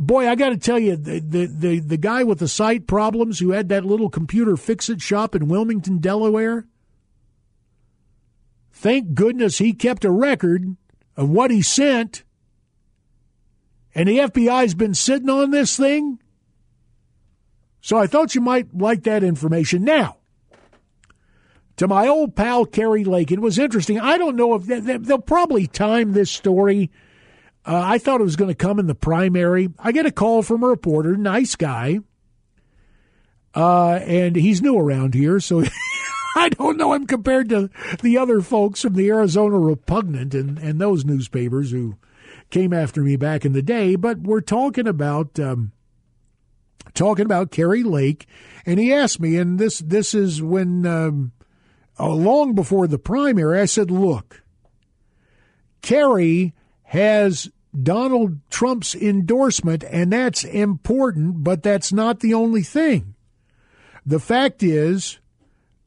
boy, 0.00 0.26
I 0.26 0.34
got 0.34 0.48
to 0.48 0.56
tell 0.56 0.78
you, 0.78 0.96
the, 0.96 1.20
the, 1.20 1.46
the, 1.46 1.78
the 1.80 1.96
guy 1.98 2.24
with 2.24 2.38
the 2.38 2.48
sight 2.48 2.86
problems 2.86 3.38
who 3.38 3.50
had 3.50 3.68
that 3.68 3.84
little 3.84 4.08
computer 4.08 4.56
fix 4.56 4.88
it 4.88 5.02
shop 5.02 5.34
in 5.36 5.46
Wilmington, 5.46 5.98
Delaware, 5.98 6.66
thank 8.72 9.14
goodness 9.14 9.58
he 9.58 9.74
kept 9.74 10.04
a 10.04 10.10
record 10.10 10.76
of 11.16 11.28
what 11.28 11.50
he 11.50 11.60
sent. 11.60 12.24
And 13.94 14.08
the 14.08 14.18
FBI's 14.18 14.74
been 14.74 14.94
sitting 14.94 15.28
on 15.28 15.50
this 15.50 15.76
thing. 15.76 16.18
So 17.82 17.98
I 17.98 18.06
thought 18.06 18.34
you 18.34 18.40
might 18.40 18.74
like 18.74 19.02
that 19.02 19.22
information. 19.22 19.84
Now, 19.84 20.16
to 21.76 21.88
my 21.88 22.08
old 22.08 22.36
pal 22.36 22.64
Kari 22.64 23.04
Lake, 23.04 23.32
it 23.32 23.40
was 23.40 23.58
interesting. 23.58 24.00
I 24.00 24.16
don't 24.16 24.36
know 24.36 24.54
if 24.54 24.64
they, 24.64 24.80
they'll 24.80 25.18
probably 25.18 25.66
time 25.66 26.12
this 26.12 26.30
story 26.30 26.90
uh, 27.70 27.80
I 27.84 27.98
thought 27.98 28.20
it 28.20 28.24
was 28.24 28.34
going 28.34 28.50
to 28.50 28.54
come 28.56 28.80
in 28.80 28.88
the 28.88 28.96
primary. 28.96 29.68
I 29.78 29.92
get 29.92 30.04
a 30.04 30.10
call 30.10 30.42
from 30.42 30.64
a 30.64 30.66
reporter, 30.66 31.16
nice 31.16 31.54
guy, 31.54 32.00
uh, 33.54 33.92
and 33.92 34.34
he's 34.34 34.60
new 34.60 34.76
around 34.76 35.14
here, 35.14 35.38
so 35.38 35.62
I 36.36 36.48
don't 36.48 36.76
know 36.76 36.92
him 36.92 37.06
compared 37.06 37.48
to 37.50 37.70
the 38.02 38.18
other 38.18 38.40
folks 38.40 38.82
from 38.82 38.94
the 38.94 39.08
Arizona 39.08 39.56
Repugnant 39.56 40.34
and, 40.34 40.58
and 40.58 40.80
those 40.80 41.04
newspapers 41.04 41.70
who 41.70 41.96
came 42.50 42.72
after 42.72 43.02
me 43.02 43.14
back 43.14 43.44
in 43.44 43.52
the 43.52 43.62
day. 43.62 43.94
But 43.94 44.18
we're 44.18 44.40
talking 44.40 44.88
about 44.88 45.38
um, 45.38 45.70
talking 46.92 47.24
about 47.24 47.52
Kari 47.52 47.84
Lake, 47.84 48.26
and 48.66 48.80
he 48.80 48.92
asked 48.92 49.20
me, 49.20 49.36
and 49.36 49.60
this 49.60 49.78
this 49.78 50.12
is 50.12 50.42
when 50.42 50.84
um, 50.86 51.30
uh, 52.00 52.08
long 52.08 52.56
before 52.56 52.88
the 52.88 52.98
primary, 52.98 53.60
I 53.60 53.66
said, 53.66 53.92
"Look, 53.92 54.42
Kari." 55.82 56.52
has 56.90 57.48
Donald 57.78 58.38
Trump's 58.50 58.94
endorsement, 58.94 59.84
and 59.84 60.12
that's 60.12 60.44
important, 60.44 61.44
but 61.44 61.62
that's 61.62 61.92
not 61.92 62.20
the 62.20 62.34
only 62.34 62.62
thing. 62.62 63.14
The 64.04 64.18
fact 64.18 64.62
is 64.62 65.18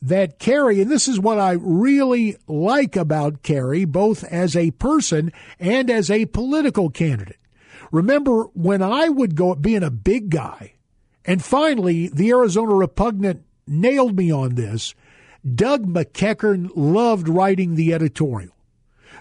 that 0.01 0.39
Kari, 0.39 0.81
and 0.81 0.91
this 0.91 1.07
is 1.07 1.19
what 1.19 1.39
I 1.39 1.53
really 1.53 2.35
like 2.47 2.95
about 2.95 3.41
Kari, 3.41 3.85
both 3.85 4.23
as 4.25 4.55
a 4.55 4.71
person 4.71 5.31
and 5.59 5.89
as 5.89 6.11
a 6.11 6.25
political 6.27 6.89
candidate. 6.89 7.37
Remember 7.91 8.43
when 8.53 8.81
I 8.81 9.09
would 9.09 9.35
go 9.35 9.55
being 9.55 9.83
a 9.83 9.91
big 9.91 10.29
guy, 10.29 10.73
and 11.25 11.43
finally 11.43 12.07
the 12.07 12.29
Arizona 12.29 12.73
Repugnant 12.75 13.43
nailed 13.67 14.17
me 14.17 14.31
on 14.31 14.55
this. 14.55 14.93
Doug 15.55 15.85
MacEachern 15.85 16.69
loved 16.75 17.27
writing 17.27 17.75
the 17.75 17.93
editorial. 17.93 18.52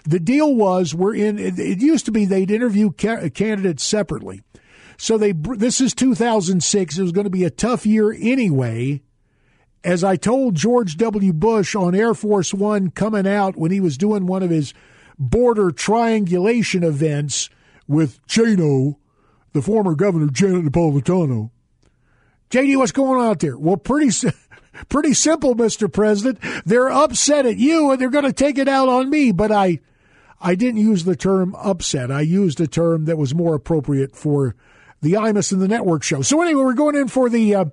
The 0.03 0.19
deal 0.19 0.53
was 0.53 0.93
we're 0.93 1.15
in. 1.15 1.39
It 1.39 1.81
used 1.81 2.05
to 2.05 2.11
be 2.11 2.25
they'd 2.25 2.51
interview 2.51 2.91
ca- 2.91 3.25
uh, 3.25 3.29
candidates 3.29 3.83
separately. 3.83 4.41
So 4.97 5.17
they 5.17 5.31
this 5.31 5.79
is 5.81 5.93
2006. 5.93 6.97
It 6.97 7.01
was 7.01 7.11
going 7.11 7.23
to 7.25 7.29
be 7.29 7.45
a 7.45 7.49
tough 7.49 7.85
year 7.85 8.11
anyway. 8.11 9.01
as 9.83 10.03
I 10.03 10.15
told 10.17 10.55
George 10.55 10.97
W. 10.97 11.33
Bush 11.33 11.75
on 11.75 11.95
Air 11.95 12.13
Force 12.13 12.53
One 12.53 12.89
coming 12.91 13.27
out 13.27 13.55
when 13.57 13.71
he 13.71 13.79
was 13.79 13.97
doing 13.97 14.25
one 14.25 14.43
of 14.43 14.49
his 14.49 14.73
border 15.17 15.71
triangulation 15.71 16.83
events 16.83 17.49
with 17.87 18.25
Chano, 18.27 18.95
the 19.53 19.61
former 19.61 19.95
governor 19.95 20.27
Janet 20.27 20.65
Napolitano. 20.65 21.49
JD, 22.49 22.77
what's 22.77 22.91
going 22.91 23.19
on 23.19 23.27
out 23.29 23.39
there? 23.39 23.57
Well, 23.57 23.77
pretty 23.77 24.11
pretty 24.89 25.13
simple, 25.13 25.55
Mr. 25.55 25.91
President. 25.91 26.39
They're 26.65 26.89
upset 26.91 27.45
at 27.45 27.57
you 27.57 27.91
and 27.91 27.99
they're 27.99 28.09
going 28.09 28.25
to 28.25 28.33
take 28.33 28.57
it 28.57 28.67
out 28.67 28.89
on 28.89 29.09
me. 29.09 29.31
But 29.31 29.51
I, 29.51 29.79
I 30.43 30.55
didn't 30.55 30.81
use 30.81 31.05
the 31.05 31.15
term 31.15 31.55
upset. 31.55 32.11
I 32.11 32.21
used 32.21 32.59
a 32.59 32.67
term 32.67 33.05
that 33.05 33.17
was 33.17 33.33
more 33.33 33.55
appropriate 33.55 34.13
for 34.13 34.55
the 35.01 35.13
Imus 35.13 35.53
and 35.53 35.61
the 35.61 35.67
Network 35.69 36.03
show. 36.03 36.21
So 36.21 36.41
anyway, 36.41 36.63
we're 36.63 36.73
going 36.73 36.95
in 36.95 37.07
for 37.07 37.29
the 37.29 37.55
uh, 37.55 37.65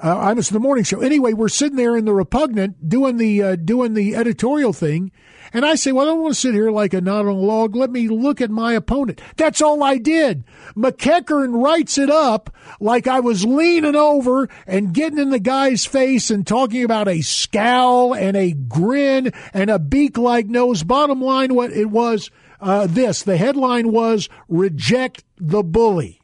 uh, 0.00 0.28
Imus 0.28 0.48
and 0.48 0.56
the 0.56 0.60
Morning 0.60 0.84
show. 0.84 1.00
Anyway, 1.00 1.32
we're 1.32 1.48
sitting 1.48 1.76
there 1.76 1.96
in 1.96 2.04
the 2.04 2.14
repugnant 2.14 2.88
doing 2.88 3.16
the 3.16 3.42
uh, 3.42 3.56
doing 3.56 3.94
the 3.94 4.14
editorial 4.14 4.72
thing, 4.72 5.10
and 5.52 5.64
I 5.64 5.74
say, 5.74 5.92
well, 5.92 6.06
I 6.06 6.10
don't 6.10 6.22
want 6.22 6.34
to 6.34 6.40
sit 6.40 6.54
here 6.54 6.70
like 6.70 6.94
a 6.94 7.00
knot 7.00 7.26
on 7.26 7.26
a 7.26 7.32
log. 7.32 7.74
Let 7.74 7.90
me 7.90 8.08
look 8.08 8.40
at 8.40 8.50
my 8.50 8.74
opponent. 8.74 9.20
That's 9.36 9.62
all 9.62 9.82
I 9.82 9.98
did. 9.98 10.44
MacEachern 10.76 11.62
writes 11.62 11.98
it 11.98 12.10
up 12.10 12.54
like 12.80 13.06
I 13.06 13.20
was 13.20 13.44
leaning 13.44 13.96
over 13.96 14.48
and 14.66 14.92
getting 14.92 15.18
in 15.18 15.30
the 15.30 15.38
guy's 15.38 15.84
face 15.84 16.30
and 16.30 16.46
talking 16.46 16.84
about 16.84 17.08
a 17.08 17.22
scowl 17.22 18.14
and 18.14 18.36
a 18.36 18.52
grin 18.52 19.32
and 19.52 19.70
a 19.70 19.78
beak 19.78 20.18
like 20.18 20.46
nose. 20.46 20.82
Bottom 20.82 21.20
line, 21.20 21.54
what 21.54 21.72
it 21.72 21.90
was 21.90 22.30
uh, 22.60 22.86
this 22.86 23.22
the 23.22 23.36
headline 23.36 23.92
was 23.92 24.28
Reject 24.48 25.24
the 25.36 25.62
Bully. 25.62 26.17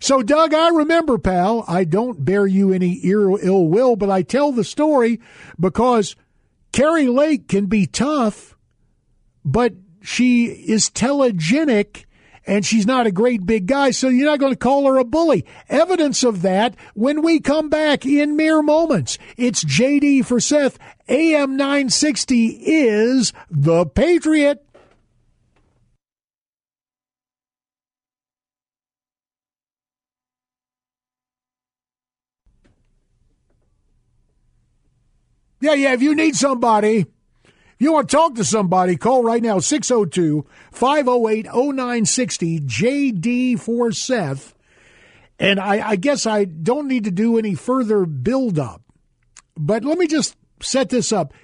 So, 0.00 0.22
Doug, 0.22 0.54
I 0.54 0.68
remember, 0.68 1.18
pal, 1.18 1.64
I 1.66 1.84
don't 1.84 2.24
bear 2.24 2.46
you 2.46 2.72
any 2.72 3.00
ill 3.02 3.68
will, 3.68 3.96
but 3.96 4.10
I 4.10 4.22
tell 4.22 4.52
the 4.52 4.64
story 4.64 5.20
because 5.58 6.16
Kari 6.72 7.06
Lake 7.06 7.48
can 7.48 7.66
be 7.66 7.86
tough, 7.86 8.56
but 9.44 9.74
she 10.02 10.46
is 10.46 10.90
telegenic 10.90 12.04
and 12.46 12.64
she's 12.64 12.86
not 12.86 13.06
a 13.06 13.12
great 13.12 13.44
big 13.44 13.66
guy, 13.66 13.90
so 13.90 14.08
you're 14.08 14.26
not 14.26 14.38
going 14.38 14.52
to 14.52 14.58
call 14.58 14.86
her 14.86 14.98
a 14.98 15.04
bully. 15.04 15.44
Evidence 15.68 16.22
of 16.22 16.42
that 16.42 16.76
when 16.94 17.22
we 17.22 17.40
come 17.40 17.68
back 17.68 18.06
in 18.06 18.36
mere 18.36 18.62
moments. 18.62 19.18
It's 19.36 19.64
JD 19.64 20.24
for 20.24 20.38
Seth. 20.38 20.78
AM 21.08 21.56
960 21.56 22.46
is 22.46 23.32
the 23.50 23.86
Patriot. 23.86 24.65
Yeah, 35.60 35.74
yeah, 35.74 35.92
if 35.94 36.02
you 36.02 36.14
need 36.14 36.36
somebody, 36.36 37.06
if 37.76 37.76
you 37.78 37.92
want 37.92 38.08
to 38.08 38.16
talk 38.16 38.34
to 38.34 38.44
somebody, 38.44 38.96
call 38.96 39.22
right 39.22 39.42
now 39.42 39.58
602 39.58 40.46
508 40.72 41.46
0960 41.46 42.60
JD 42.60 43.60
for 43.60 43.92
Seth. 43.92 44.54
And 45.38 45.60
I, 45.60 45.90
I 45.90 45.96
guess 45.96 46.26
I 46.26 46.44
don't 46.44 46.88
need 46.88 47.04
to 47.04 47.10
do 47.10 47.38
any 47.38 47.54
further 47.54 48.06
build 48.06 48.58
up, 48.58 48.82
but 49.56 49.84
let 49.84 49.98
me 49.98 50.06
just 50.06 50.36
set 50.60 50.88
this 50.88 51.12
up. 51.12 51.34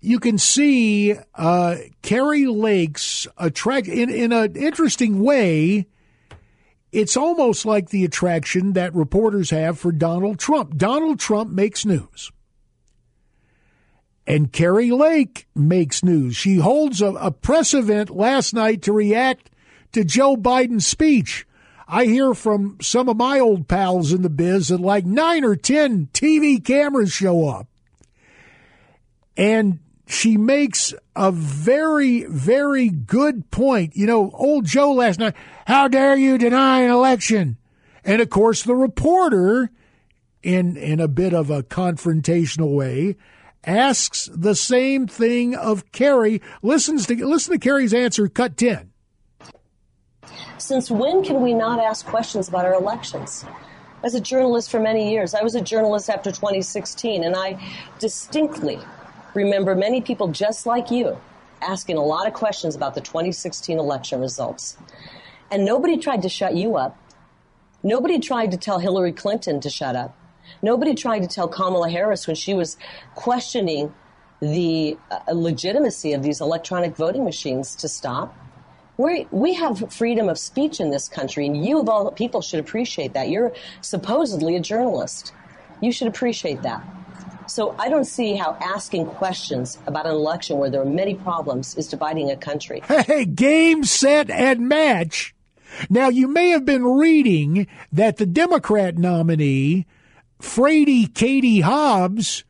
You 0.00 0.18
can 0.18 0.38
see 0.38 1.14
uh, 1.34 1.76
Kari 2.00 2.46
Lake's 2.46 3.26
attract 3.36 3.86
in 3.88 4.08
in 4.08 4.32
an 4.32 4.56
interesting 4.56 5.22
way. 5.22 5.86
It's 6.90 7.16
almost 7.16 7.66
like 7.66 7.90
the 7.90 8.04
attraction 8.04 8.72
that 8.72 8.94
reporters 8.94 9.50
have 9.50 9.78
for 9.78 9.92
Donald 9.92 10.38
Trump. 10.38 10.76
Donald 10.76 11.20
Trump 11.20 11.50
makes 11.50 11.84
news. 11.84 12.32
And 14.26 14.52
Kari 14.52 14.90
Lake 14.90 15.48
makes 15.54 16.04
news. 16.04 16.36
She 16.36 16.56
holds 16.56 17.00
a, 17.00 17.12
a, 17.14 17.30
press 17.30 17.74
event 17.74 18.10
last 18.10 18.54
night 18.54 18.82
to 18.82 18.92
react 18.92 19.50
to 19.92 20.04
Joe 20.04 20.36
Biden's 20.36 20.86
speech. 20.86 21.46
I 21.88 22.04
hear 22.04 22.34
from 22.34 22.76
some 22.80 23.08
of 23.08 23.16
my 23.16 23.40
old 23.40 23.66
pals 23.66 24.12
in 24.12 24.22
the 24.22 24.30
biz 24.30 24.68
that 24.68 24.80
like 24.80 25.04
nine 25.04 25.44
or 25.44 25.56
10 25.56 26.10
TV 26.12 26.64
cameras 26.64 27.12
show 27.12 27.48
up. 27.48 27.66
And 29.36 29.80
she 30.06 30.36
makes 30.36 30.92
a 31.16 31.32
very, 31.32 32.24
very 32.24 32.88
good 32.88 33.50
point. 33.50 33.96
You 33.96 34.06
know, 34.06 34.30
old 34.34 34.66
Joe 34.66 34.92
last 34.92 35.18
night, 35.18 35.34
how 35.66 35.88
dare 35.88 36.16
you 36.16 36.38
deny 36.38 36.82
an 36.82 36.90
election? 36.90 37.56
And 38.04 38.20
of 38.20 38.30
course, 38.30 38.62
the 38.62 38.74
reporter, 38.74 39.70
in, 40.42 40.76
in 40.76 41.00
a 41.00 41.08
bit 41.08 41.32
of 41.32 41.50
a 41.50 41.62
confrontational 41.62 42.74
way, 42.74 43.16
asks 43.64 44.28
the 44.32 44.54
same 44.54 45.06
thing 45.06 45.54
of 45.54 45.90
Kari. 45.92 46.40
Listens 46.62 47.06
to 47.06 47.26
listen 47.26 47.52
to 47.52 47.58
Kari's 47.58 47.94
answer. 47.94 48.28
Cut 48.28 48.56
ten. 48.56 48.90
Since 50.58 50.90
when 50.90 51.24
can 51.24 51.40
we 51.40 51.54
not 51.54 51.80
ask 51.80 52.06
questions 52.06 52.48
about 52.48 52.64
our 52.64 52.74
elections? 52.74 53.44
As 54.02 54.14
a 54.14 54.20
journalist 54.20 54.70
for 54.70 54.80
many 54.80 55.10
years, 55.10 55.34
I 55.34 55.42
was 55.42 55.54
a 55.54 55.60
journalist 55.60 56.08
after 56.08 56.30
2016, 56.30 57.24
and 57.24 57.34
I 57.36 57.60
distinctly 57.98 58.78
remember 59.34 59.74
many 59.74 60.00
people 60.00 60.28
just 60.28 60.66
like 60.66 60.90
you 60.90 61.18
asking 61.62 61.96
a 61.96 62.02
lot 62.02 62.26
of 62.26 62.32
questions 62.32 62.74
about 62.74 62.94
the 62.94 63.00
2016 63.00 63.78
election 63.78 64.20
results. 64.20 64.76
And 65.50 65.64
nobody 65.64 65.96
tried 65.96 66.22
to 66.22 66.28
shut 66.28 66.54
you 66.54 66.76
up. 66.76 66.96
Nobody 67.82 68.18
tried 68.18 68.50
to 68.52 68.56
tell 68.56 68.78
Hillary 68.78 69.12
Clinton 69.12 69.60
to 69.60 69.70
shut 69.70 69.96
up. 69.96 70.16
Nobody 70.62 70.94
tried 70.94 71.20
to 71.20 71.26
tell 71.26 71.48
Kamala 71.48 71.90
Harris 71.90 72.26
when 72.26 72.36
she 72.36 72.54
was 72.54 72.76
questioning 73.14 73.94
the 74.40 74.96
uh, 75.10 75.20
legitimacy 75.32 76.12
of 76.12 76.22
these 76.22 76.40
electronic 76.40 76.96
voting 76.96 77.24
machines 77.24 77.76
to 77.76 77.88
stop. 77.88 78.34
we 78.96 79.26
we 79.30 79.54
have 79.54 79.92
freedom 79.92 80.28
of 80.28 80.38
speech 80.38 80.80
in 80.80 80.90
this 80.90 81.08
country, 81.08 81.46
and 81.46 81.64
you, 81.64 81.80
of 81.80 81.88
all 81.88 82.10
people, 82.10 82.40
should 82.42 82.60
appreciate 82.60 83.12
that. 83.14 83.28
You're 83.28 83.52
supposedly 83.80 84.56
a 84.56 84.60
journalist. 84.60 85.32
You 85.80 85.92
should 85.92 86.08
appreciate 86.08 86.62
that. 86.62 86.82
So 87.46 87.74
I 87.78 87.88
don't 87.88 88.04
see 88.04 88.36
how 88.36 88.56
asking 88.60 89.06
questions 89.06 89.78
about 89.86 90.06
an 90.06 90.12
election 90.12 90.58
where 90.58 90.70
there 90.70 90.82
are 90.82 90.84
many 90.84 91.14
problems 91.16 91.74
is 91.76 91.88
dividing 91.88 92.30
a 92.30 92.36
country. 92.36 92.80
Hey, 92.86 93.24
game, 93.24 93.82
set, 93.84 94.30
and 94.30 94.68
match. 94.68 95.34
Now, 95.88 96.08
you 96.10 96.28
may 96.28 96.50
have 96.50 96.64
been 96.64 96.84
reading 96.84 97.66
that 97.90 98.18
the 98.18 98.26
Democrat 98.26 98.98
nominee 98.98 99.86
Frady 100.40 101.06
Katie 101.06 101.60
Hobbs 101.60 102.44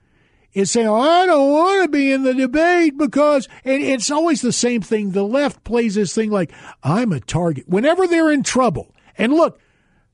is 0.53 0.71
saying, 0.71 0.89
oh, 0.89 1.01
I 1.01 1.27
don't 1.27 1.53
want 1.53 1.83
to 1.83 1.89
be 1.89 2.11
in 2.11 2.23
the 2.23 2.35
debate 2.35 2.97
because, 2.97 3.49
and 3.65 3.83
it's 3.83 4.11
always 4.11 4.43
the 4.43 4.53
same 4.53 4.83
thing. 4.83 5.11
The 5.13 5.23
left 5.23 5.63
plays 5.65 5.95
this 5.95 6.15
thing 6.15 6.31
like, 6.31 6.53
I'm 6.83 7.13
a 7.13 7.21
target. 7.21 7.69
Whenever 7.69 8.07
they're 8.07 8.31
in 8.31 8.43
trouble, 8.43 8.95
and 9.17 9.33
look, 9.33 9.61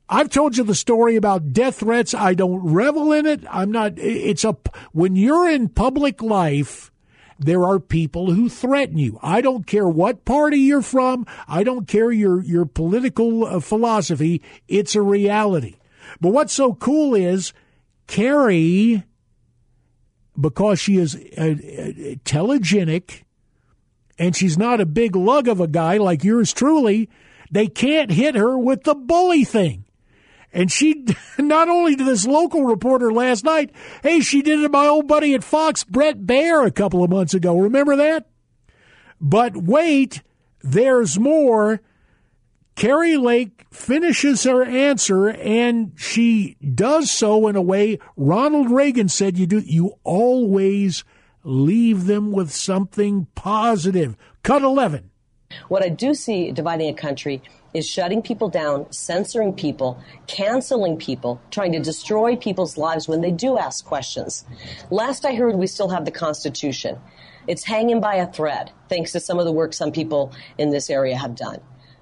I've 0.08 0.30
told 0.30 0.56
you 0.56 0.64
the 0.64 0.74
story 0.74 1.16
about 1.16 1.52
death 1.52 1.80
threats. 1.80 2.14
I 2.14 2.34
don't 2.34 2.72
revel 2.72 3.12
in 3.12 3.26
it. 3.26 3.44
I'm 3.50 3.72
not, 3.72 3.94
it's 3.96 4.44
a, 4.44 4.56
when 4.92 5.16
you're 5.16 5.48
in 5.48 5.68
public 5.68 6.22
life, 6.22 6.92
there 7.38 7.64
are 7.64 7.80
people 7.80 8.32
who 8.32 8.48
threaten 8.48 8.98
you. 8.98 9.18
I 9.22 9.40
don't 9.40 9.66
care 9.66 9.88
what 9.88 10.24
party 10.24 10.58
you're 10.58 10.80
from. 10.80 11.26
I 11.48 11.64
don't 11.64 11.88
care 11.88 12.12
your, 12.12 12.42
your 12.42 12.66
political 12.66 13.44
uh, 13.44 13.60
philosophy. 13.60 14.42
It's 14.68 14.94
a 14.94 15.02
reality. 15.02 15.76
But 16.20 16.30
what's 16.30 16.52
so 16.52 16.74
cool 16.74 17.14
is 17.14 17.52
Kari, 18.06 19.02
because 20.38 20.80
she 20.80 20.98
is 20.98 21.14
uh, 21.14 21.18
uh, 21.40 21.54
telegenic 22.24 23.22
and 24.18 24.34
she's 24.34 24.56
not 24.56 24.80
a 24.80 24.86
big 24.86 25.14
lug 25.14 25.48
of 25.48 25.60
a 25.60 25.66
guy 25.66 25.98
like 25.98 26.24
yours 26.24 26.52
truly, 26.52 27.08
they 27.50 27.66
can't 27.66 28.10
hit 28.10 28.34
her 28.34 28.58
with 28.58 28.84
the 28.84 28.94
bully 28.94 29.44
thing. 29.44 29.84
And 30.52 30.72
she, 30.72 31.06
not 31.38 31.68
only 31.68 31.96
to 31.96 32.04
this 32.04 32.26
local 32.26 32.64
reporter 32.64 33.12
last 33.12 33.44
night, 33.44 33.72
hey, 34.02 34.20
she 34.20 34.42
did 34.42 34.60
it 34.60 34.62
to 34.62 34.68
my 34.68 34.86
old 34.86 35.06
buddy 35.06 35.34
at 35.34 35.44
Fox, 35.44 35.84
Bret 35.84 36.20
Baier, 36.20 36.66
a 36.66 36.70
couple 36.70 37.04
of 37.04 37.10
months 37.10 37.34
ago. 37.34 37.58
Remember 37.58 37.96
that? 37.96 38.26
But 39.20 39.56
wait, 39.56 40.22
there's 40.62 41.18
more. 41.18 41.80
Kari 42.76 43.16
Lake 43.16 43.66
finishes 43.70 44.44
her 44.44 44.62
answer 44.62 45.28
and 45.28 45.92
she 45.96 46.58
does 46.74 47.10
so 47.10 47.48
in 47.48 47.56
a 47.56 47.62
way 47.62 47.98
Ronald 48.16 48.70
Reagan 48.70 49.08
said 49.08 49.38
you 49.38 49.46
do 49.46 49.60
you 49.60 49.98
always 50.04 51.02
leave 51.42 52.04
them 52.04 52.32
with 52.32 52.52
something 52.52 53.26
positive. 53.34 54.14
Cut 54.42 54.62
11. 54.62 55.10
What 55.68 55.82
I 55.82 55.88
do 55.88 56.12
see 56.12 56.50
dividing 56.50 56.90
a 56.90 56.94
country 56.94 57.40
is 57.72 57.88
shutting 57.88 58.20
people 58.20 58.50
down, 58.50 58.90
censoring 58.92 59.54
people, 59.54 59.98
canceling 60.26 60.98
people, 60.98 61.40
trying 61.50 61.72
to 61.72 61.80
destroy 61.80 62.36
people's 62.36 62.76
lives 62.76 63.08
when 63.08 63.22
they 63.22 63.30
do 63.30 63.56
ask 63.56 63.84
questions. 63.84 64.44
Last 64.90 65.24
I 65.24 65.34
heard, 65.34 65.54
we 65.54 65.66
still 65.66 65.88
have 65.88 66.04
the 66.04 66.10
Constitution. 66.10 66.98
It's 67.46 67.62
hanging 67.62 68.00
by 68.00 68.16
a 68.16 68.30
thread, 68.30 68.72
thanks 68.88 69.12
to 69.12 69.20
some 69.20 69.38
of 69.38 69.44
the 69.44 69.52
work 69.52 69.72
some 69.72 69.92
people 69.92 70.32
in 70.58 70.70
this 70.70 70.90
area 70.90 71.16
have 71.16 71.36
done. 71.36 71.60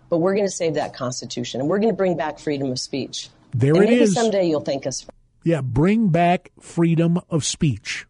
But 0.08 0.18
we're 0.18 0.34
going 0.34 0.46
to 0.46 0.52
save 0.52 0.74
that 0.74 0.94
Constitution 0.94 1.60
and 1.60 1.68
we're 1.68 1.78
going 1.78 1.92
to 1.92 1.96
bring 1.96 2.16
back 2.16 2.38
freedom 2.38 2.70
of 2.70 2.78
speech. 2.78 3.28
There 3.52 3.74
and 3.74 3.84
it 3.84 3.90
maybe 3.90 4.02
is. 4.02 4.14
someday 4.14 4.48
you'll 4.48 4.60
thank 4.60 4.86
us. 4.86 5.06
Yeah, 5.44 5.60
bring 5.60 6.08
back 6.08 6.50
freedom 6.60 7.20
of 7.30 7.44
speech. 7.44 8.06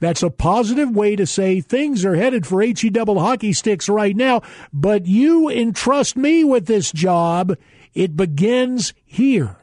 That's 0.00 0.22
a 0.22 0.30
positive 0.30 0.94
way 0.94 1.16
to 1.16 1.26
say 1.26 1.60
things 1.60 2.04
are 2.04 2.16
headed 2.16 2.46
for 2.46 2.60
HE 2.60 2.90
double 2.90 3.20
hockey 3.20 3.52
sticks 3.52 3.88
right 3.88 4.14
now, 4.14 4.42
but 4.72 5.06
you 5.06 5.48
entrust 5.48 6.16
me 6.16 6.44
with 6.44 6.66
this 6.66 6.92
job. 6.92 7.56
It 7.94 8.16
begins 8.16 8.92
here. 9.04 9.56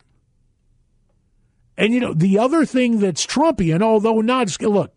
And 1.77 1.93
you 1.93 1.99
know, 1.99 2.13
the 2.13 2.39
other 2.39 2.65
thing 2.65 2.99
that's 2.99 3.25
Trumpian, 3.25 3.81
although 3.81 4.21
not, 4.21 4.59
look, 4.61 4.93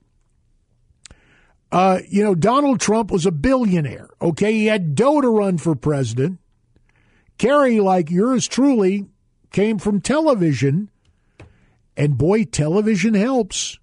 uh, 1.77 2.01
you 2.09 2.25
know, 2.25 2.35
Donald 2.35 2.81
Trump 2.81 3.11
was 3.11 3.27
a 3.27 3.31
billionaire, 3.31 4.09
okay? 4.23 4.51
He 4.51 4.65
had 4.65 4.95
dough 4.95 5.21
to 5.21 5.29
run 5.29 5.59
for 5.59 5.75
president. 5.75 6.39
Kari, 7.37 7.81
like 7.81 8.11
yours 8.11 8.49
truly, 8.49 9.05
came 9.51 9.79
from 9.79 10.01
television. 10.01 10.89
And 11.95 12.17
boy, 12.17 12.45
television 12.45 13.13
helps. 13.13 13.79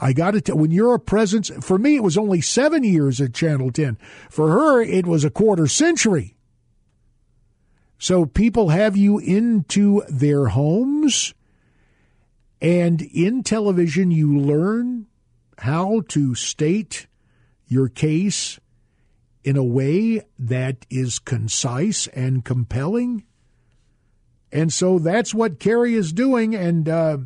I 0.00 0.14
got 0.14 0.30
to 0.30 0.40
tell 0.40 0.56
when 0.56 0.70
you're 0.70 0.94
a 0.94 0.98
presence, 0.98 1.50
for 1.60 1.76
me, 1.76 1.96
it 1.96 2.02
was 2.02 2.16
only 2.16 2.40
seven 2.40 2.84
years 2.84 3.20
at 3.20 3.34
Channel 3.34 3.70
10. 3.70 3.98
For 4.30 4.52
her, 4.52 4.80
it 4.80 5.04
was 5.04 5.22
a 5.22 5.30
quarter 5.30 5.66
century. 5.66 6.36
So 7.98 8.24
people 8.24 8.70
have 8.70 8.96
you 8.96 9.18
into 9.18 10.02
their 10.08 10.46
homes, 10.46 11.34
and 12.62 13.02
in 13.02 13.42
television, 13.42 14.10
you 14.10 14.38
learn 14.38 15.04
how 15.58 16.00
to 16.08 16.34
state 16.34 17.08
your 17.70 17.88
case 17.88 18.58
in 19.42 19.56
a 19.56 19.64
way 19.64 20.22
that 20.38 20.84
is 20.90 21.18
concise 21.18 22.08
and 22.08 22.44
compelling. 22.44 23.24
And 24.52 24.72
so 24.72 24.98
that's 24.98 25.32
what 25.32 25.60
Kari 25.60 25.94
is 25.94 26.12
doing. 26.12 26.54
And 26.54 26.88
uh, 26.88 27.18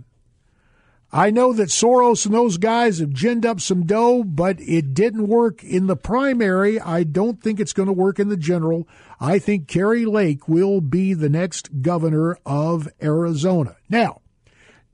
I 1.10 1.30
know 1.30 1.54
that 1.54 1.70
Soros 1.70 2.26
and 2.26 2.34
those 2.34 2.58
guys 2.58 2.98
have 2.98 3.14
ginned 3.14 3.46
up 3.46 3.60
some 3.60 3.86
dough, 3.86 4.22
but 4.22 4.60
it 4.60 4.92
didn't 4.92 5.28
work 5.28 5.64
in 5.64 5.86
the 5.86 5.96
primary. 5.96 6.78
I 6.78 7.04
don't 7.04 7.42
think 7.42 7.58
it's 7.58 7.72
going 7.72 7.86
to 7.86 7.92
work 7.92 8.20
in 8.20 8.28
the 8.28 8.36
general. 8.36 8.86
I 9.18 9.38
think 9.38 9.66
Kari 9.66 10.04
Lake 10.04 10.46
will 10.46 10.82
be 10.82 11.14
the 11.14 11.30
next 11.30 11.82
governor 11.82 12.38
of 12.44 12.86
Arizona. 13.02 13.76
Now, 13.88 14.20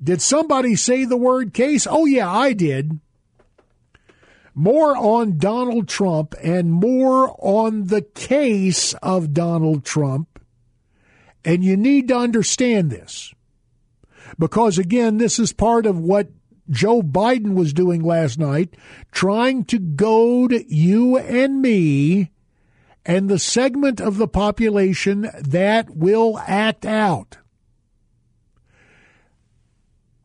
did 0.03 0.23
somebody 0.23 0.77
say 0.77 1.05
the 1.05 1.17
word 1.17 1.53
case? 1.53 1.89
Oh, 1.91 2.07
yeah, 2.07 2.31
I 2.31 2.53
did. 2.53 3.01
More 4.55 4.97
on 4.97 5.39
Donald 5.39 5.89
Trump 5.89 6.35
and 6.43 6.73
more 6.73 7.35
on 7.39 7.87
the 7.87 8.03
case 8.03 8.95
of 8.95 9.33
Donald 9.33 9.85
Trump. 9.85 10.41
And 11.45 11.65
you 11.65 11.77
need 11.77 12.09
to 12.09 12.17
understand 12.17 12.91
this 12.91 13.33
because 14.39 14.79
again, 14.79 15.19
this 15.19 15.39
is 15.39 15.53
part 15.53 15.87
of 15.87 15.99
what 15.99 16.29
Joe 16.69 17.03
Biden 17.03 17.55
was 17.55 17.73
doing 17.73 18.03
last 18.03 18.39
night, 18.39 18.75
trying 19.11 19.65
to 19.67 19.79
goad 19.79 20.53
you 20.69 21.19
and 21.19 21.61
me 21.61 22.31
and 23.05 23.29
the 23.29 23.39
segment 23.39 24.01
of 24.01 24.19
the 24.19 24.29
population 24.29 25.29
that 25.39 25.91
will 25.91 26.39
act 26.47 26.87
out. 26.87 27.39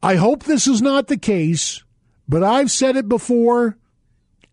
I 0.03 0.15
hope 0.15 0.43
this 0.43 0.67
is 0.67 0.81
not 0.81 1.07
the 1.07 1.17
case, 1.17 1.83
but 2.29 2.43
I've 2.43 2.69
said 2.69 2.95
it 2.95 3.09
before, 3.09 3.77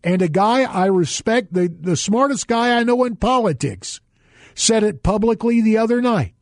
and 0.03 0.21
a 0.21 0.27
guy 0.27 0.63
I 0.63 0.87
respect, 0.87 1.53
the, 1.53 1.67
the 1.67 1.95
smartest 1.95 2.47
guy 2.47 2.77
I 2.77 2.83
know 2.83 3.03
in 3.03 3.15
politics, 3.15 4.01
said 4.55 4.83
it 4.83 5.03
publicly 5.03 5.61
the 5.61 5.77
other 5.77 6.01
night. 6.01 6.33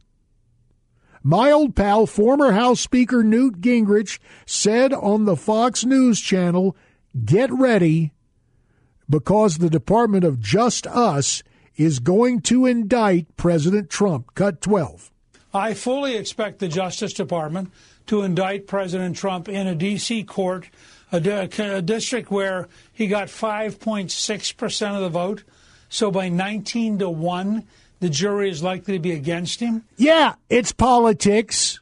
My 1.23 1.51
old 1.51 1.75
pal, 1.75 2.07
former 2.07 2.51
House 2.51 2.81
Speaker 2.81 3.23
Newt 3.23 3.61
Gingrich, 3.61 4.19
said 4.45 4.91
on 4.91 5.25
the 5.25 5.35
Fox 5.35 5.85
News 5.85 6.19
channel, 6.19 6.75
Get 7.23 7.51
ready, 7.51 8.11
because 9.07 9.57
the 9.57 9.69
Department 9.69 10.23
of 10.23 10.39
Just 10.39 10.87
Us 10.87 11.43
is 11.75 11.99
going 11.99 12.41
to 12.41 12.65
indict 12.65 13.37
President 13.37 13.89
Trump. 13.89 14.33
Cut 14.33 14.61
12. 14.61 15.11
I 15.53 15.73
fully 15.73 16.15
expect 16.15 16.59
the 16.59 16.67
Justice 16.67 17.13
Department 17.13 17.71
to 18.07 18.23
indict 18.23 18.67
President 18.67 19.15
Trump 19.15 19.47
in 19.47 19.67
a 19.67 19.75
D.C. 19.75 20.23
court, 20.23 20.69
a, 21.11 21.49
a 21.77 21.81
district 21.81 22.31
where 22.31 22.67
he 22.93 23.07
got 23.07 23.27
5.6% 23.27 24.95
of 24.95 25.01
the 25.01 25.09
vote. 25.09 25.43
So 25.89 26.09
by 26.11 26.29
19 26.29 26.99
to 26.99 27.09
1, 27.09 27.67
the 27.99 28.09
jury 28.09 28.49
is 28.49 28.63
likely 28.63 28.95
to 28.95 28.99
be 28.99 29.11
against 29.11 29.59
him? 29.59 29.83
Yeah, 29.97 30.35
it's 30.49 30.71
politics. 30.71 31.79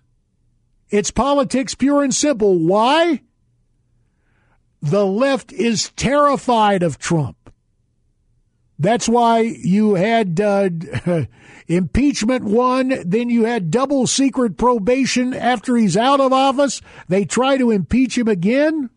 It's 0.90 1.12
politics, 1.12 1.76
pure 1.76 2.04
and 2.04 2.14
simple. 2.14 2.58
Why? 2.58 3.22
The 4.82 5.06
left 5.06 5.52
is 5.52 5.92
terrified 5.96 6.84
of 6.84 6.98
Trump. 6.98 7.38
That's 8.80 9.10
why 9.10 9.42
you 9.42 9.96
had 9.96 10.40
uh, 10.40 10.70
impeachment 11.68 12.46
one, 12.46 13.04
then 13.06 13.30
you 13.30 13.44
had 13.44 13.72
double 13.72 14.08
secret 14.08 14.58
probation 14.58 15.34
after 15.34 15.76
he's 15.76 15.98
out 15.98 16.22
of 16.22 16.32
office. 16.32 16.82
They 17.10 17.26
try 17.26 17.58
to 17.58 17.72
impeach 17.72 18.18
him 18.18 18.28
again. 18.30 18.90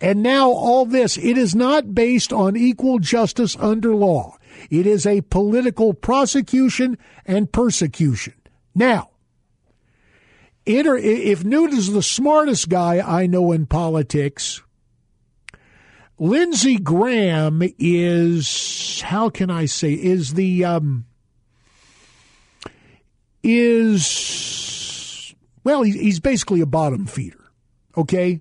And 0.00 0.22
now 0.22 0.50
all 0.50 0.84
this, 0.86 1.16
it 1.16 1.38
is 1.38 1.54
not 1.54 1.94
based 1.94 2.32
on 2.32 2.56
equal 2.56 2.98
justice 2.98 3.56
under 3.58 3.94
law. 3.94 4.36
It 4.70 4.86
is 4.86 5.06
a 5.06 5.22
political 5.22 5.94
prosecution 5.94 6.98
and 7.24 7.50
persecution. 7.50 8.34
Now, 8.74 9.10
if 10.66 11.44
Newt 11.44 11.72
is 11.72 11.92
the 11.92 12.02
smartest 12.02 12.68
guy 12.68 13.00
I 13.00 13.26
know 13.26 13.52
in 13.52 13.66
politics, 13.66 14.62
Lindsey 16.18 16.78
Graham 16.78 17.62
is 17.78 19.00
how 19.02 19.28
can 19.28 19.50
I 19.50 19.66
say 19.66 19.92
is 19.92 20.34
the 20.34 20.64
um, 20.64 21.06
is 23.42 25.34
well 25.64 25.82
he's 25.82 26.20
basically 26.20 26.60
a 26.60 26.66
bottom 26.66 27.06
feeder. 27.06 27.44
Okay, 27.96 28.40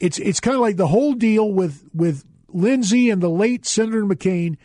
it's 0.00 0.18
it's 0.18 0.40
kind 0.40 0.54
of 0.54 0.60
like 0.60 0.76
the 0.76 0.86
whole 0.86 1.14
deal 1.14 1.52
with 1.52 1.88
with 1.94 2.24
Lindsey 2.48 3.10
and 3.10 3.22
the 3.22 3.30
late 3.30 3.66
Senator 3.66 4.04
McCain 4.04 4.56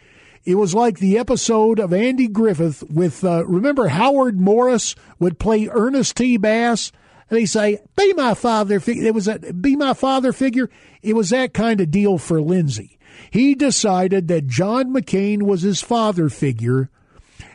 it 0.46 0.56
was 0.56 0.76
like 0.76 1.00
the 1.00 1.17
episode 1.17 1.80
of 1.80 1.93
Andy 1.93 2.28
Griffith 2.28 2.84
with, 2.89 3.24
uh, 3.24 3.46
remember 3.46 3.88
Howard 3.88 4.39
Morris 4.39 4.93
would 5.17 5.39
play 5.39 5.69
Ernest 5.72 6.17
T. 6.17 6.36
Bass? 6.38 6.91
And 7.30 7.39
he 7.39 7.46
say, 7.46 7.80
be 7.96 8.13
my 8.13 8.34
father 8.34 8.82
figure. 8.82 9.06
It 9.06 9.13
was 9.13 9.28
a, 9.30 9.39
be 9.39 9.78
my 9.78 9.93
father 9.93 10.34
figure. 10.34 10.69
It 11.02 11.15
was 11.15 11.30
that 11.30 11.54
kind 11.54 11.80
of 11.80 11.91
deal 11.91 12.17
for 12.17 12.41
Lindsey. 12.41 13.00
He 13.32 13.56
decided 13.56 14.28
that 14.28 14.48
John 14.48 14.93
McCain 14.93 15.43
was 15.43 15.62
his 15.62 15.82
father 15.82 16.28
figure. 16.28 16.89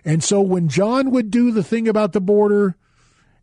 And 0.04 0.24
so 0.24 0.40
when 0.40 0.68
John 0.68 1.10
would 1.10 1.30
do 1.30 1.52
the 1.52 1.62
thing 1.62 1.88
about 1.88 2.12
the 2.12 2.20
border, 2.20 2.76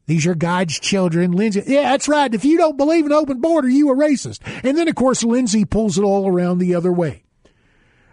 these 0.08 0.28
are 0.28 0.36
God's 0.36 0.80
children. 0.80 1.32
Lindsey, 1.32 1.64
yeah, 1.66 1.92
that's 1.92 2.08
right. 2.08 2.34
If 2.34 2.46
you 2.46 2.58
don't 2.58 2.78
believe 2.78 3.06
in 3.06 3.12
open 3.12 3.42
border, 3.42 3.70
you 3.70 3.90
a 3.92 3.96
racist. 3.96 4.40
And 4.64 4.78
then, 4.78 4.88
of 4.88 4.96
course, 4.96 5.24
Lindsey 5.24 5.66
pulls 5.66 5.98
it 5.98 6.04
all 6.04 6.28
around 6.28 6.60
the 6.60 6.76
other 6.76 6.92
way. 6.92 7.24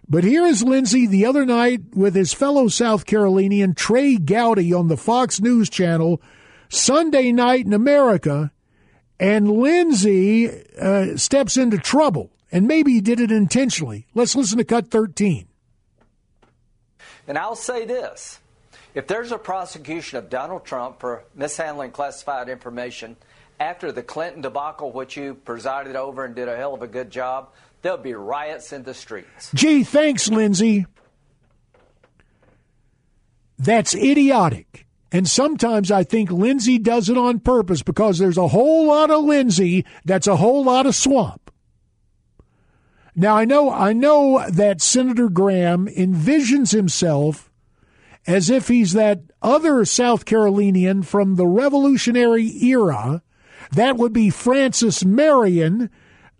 But 0.08 0.24
here 0.24 0.44
is 0.44 0.62
Lindsey 0.62 1.06
the 1.06 1.26
other 1.26 1.46
night 1.46 1.80
with 1.94 2.14
his 2.14 2.32
fellow 2.32 2.68
South 2.68 3.06
Carolinian 3.06 3.74
Trey 3.74 4.16
Gowdy 4.16 4.72
on 4.72 4.88
the 4.88 4.96
Fox 4.96 5.40
News 5.40 5.70
channel, 5.70 6.20
Sunday 6.68 7.32
night 7.32 7.66
in 7.66 7.72
America, 7.72 8.52
and 9.20 9.50
Lindsey 9.50 10.50
uh, 10.80 11.16
steps 11.16 11.56
into 11.56 11.78
trouble. 11.78 12.30
And 12.50 12.66
maybe 12.66 12.92
he 12.92 13.00
did 13.00 13.20
it 13.20 13.30
intentionally. 13.30 14.06
Let's 14.14 14.36
listen 14.36 14.58
to 14.58 14.64
cut 14.64 14.90
13. 14.90 15.46
And 17.26 17.38
I'll 17.38 17.56
say 17.56 17.86
this 17.86 18.41
if 18.94 19.06
there's 19.06 19.32
a 19.32 19.38
prosecution 19.38 20.18
of 20.18 20.28
Donald 20.28 20.64
Trump 20.64 21.00
for 21.00 21.24
mishandling 21.34 21.92
classified 21.92 22.48
information 22.48 23.16
after 23.58 23.92
the 23.92 24.02
Clinton 24.02 24.42
debacle, 24.42 24.92
which 24.92 25.16
you 25.16 25.34
presided 25.34 25.96
over 25.96 26.24
and 26.24 26.34
did 26.34 26.48
a 26.48 26.56
hell 26.56 26.74
of 26.74 26.82
a 26.82 26.86
good 26.86 27.10
job, 27.10 27.50
there'll 27.82 27.98
be 27.98 28.14
riots 28.14 28.72
in 28.72 28.82
the 28.82 28.94
streets. 28.94 29.50
Gee, 29.54 29.84
thanks, 29.84 30.28
Lindsey. 30.28 30.86
That's 33.58 33.94
idiotic. 33.94 34.86
And 35.12 35.28
sometimes 35.28 35.90
I 35.90 36.04
think 36.04 36.30
Lindsey 36.30 36.78
does 36.78 37.08
it 37.08 37.18
on 37.18 37.38
purpose 37.38 37.82
because 37.82 38.18
there's 38.18 38.38
a 38.38 38.48
whole 38.48 38.86
lot 38.86 39.10
of 39.10 39.24
Lindsey 39.24 39.84
that's 40.04 40.26
a 40.26 40.36
whole 40.36 40.64
lot 40.64 40.86
of 40.86 40.94
swamp. 40.94 41.50
Now 43.14 43.36
I 43.36 43.44
know 43.44 43.70
I 43.70 43.92
know 43.92 44.42
that 44.48 44.80
Senator 44.80 45.28
Graham 45.28 45.86
envisions 45.86 46.72
himself 46.72 47.51
as 48.26 48.50
if 48.50 48.68
he's 48.68 48.92
that 48.92 49.20
other 49.40 49.84
South 49.84 50.24
Carolinian 50.24 51.02
from 51.02 51.34
the 51.34 51.46
Revolutionary 51.46 52.46
era. 52.64 53.22
That 53.72 53.96
would 53.96 54.12
be 54.12 54.30
Francis 54.30 55.04
Marion, 55.04 55.90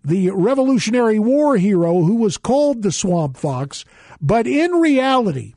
the 0.04 0.30
Revolutionary 0.30 1.18
War 1.18 1.56
hero 1.56 2.02
who 2.02 2.16
was 2.16 2.36
called 2.36 2.82
the 2.82 2.92
Swamp 2.92 3.36
Fox, 3.36 3.84
but 4.20 4.46
in 4.46 4.72
reality, 4.72 5.54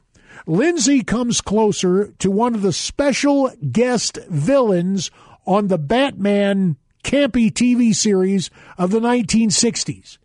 Lindsey 0.47 1.03
comes 1.03 1.41
closer 1.41 2.13
to 2.19 2.29
one 2.29 2.53
of 2.53 2.61
the 2.61 2.73
special 2.73 3.51
guest 3.71 4.19
villains 4.29 5.09
on 5.45 5.67
the 5.67 5.77
Batman 5.77 6.77
campy 7.03 7.51
TV 7.51 7.95
series 7.95 8.49
of 8.77 8.91
the 8.91 8.99
1960s. 8.99 10.17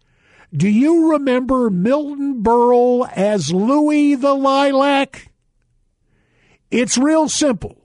Do 0.55 0.69
you 0.69 1.13
remember 1.13 1.71
Milton 1.71 2.43
Berle 2.43 3.11
as 3.13 3.53
Louis 3.53 4.17
the 4.17 4.35
Lilac? 4.35 5.30
It's 6.71 6.97
real 6.97 7.29
simple. 7.29 7.77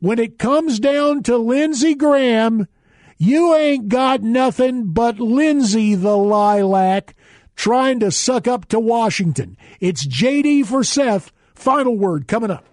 When 0.00 0.18
it 0.18 0.38
comes 0.38 0.78
down 0.78 1.24
to 1.24 1.36
Lindsey 1.36 1.94
Graham, 1.94 2.68
you 3.16 3.54
ain't 3.56 3.88
got 3.88 4.22
nothing 4.22 4.92
but 4.92 5.18
Lindsey 5.18 5.96
the 5.96 6.16
Lilac 6.16 7.16
trying 7.56 7.98
to 7.98 8.12
suck 8.12 8.46
up 8.46 8.66
to 8.66 8.78
Washington. 8.78 9.56
It's 9.80 10.06
JD 10.06 10.66
for 10.66 10.84
Seth. 10.84 11.32
Final 11.56 11.96
word 11.96 12.28
coming 12.28 12.52
up. 12.52 12.67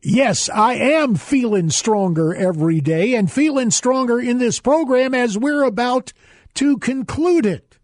Yes, 0.00 0.48
I 0.48 0.74
am 0.74 1.16
feeling 1.16 1.70
stronger 1.70 2.34
every 2.34 2.80
day 2.80 3.14
and 3.14 3.30
feeling 3.30 3.70
stronger 3.70 4.20
in 4.20 4.38
this 4.38 4.60
program 4.60 5.12
as 5.12 5.36
we're 5.36 5.64
about 5.64 6.12
to 6.54 6.78
conclude 6.78 7.44
it. 7.44 7.78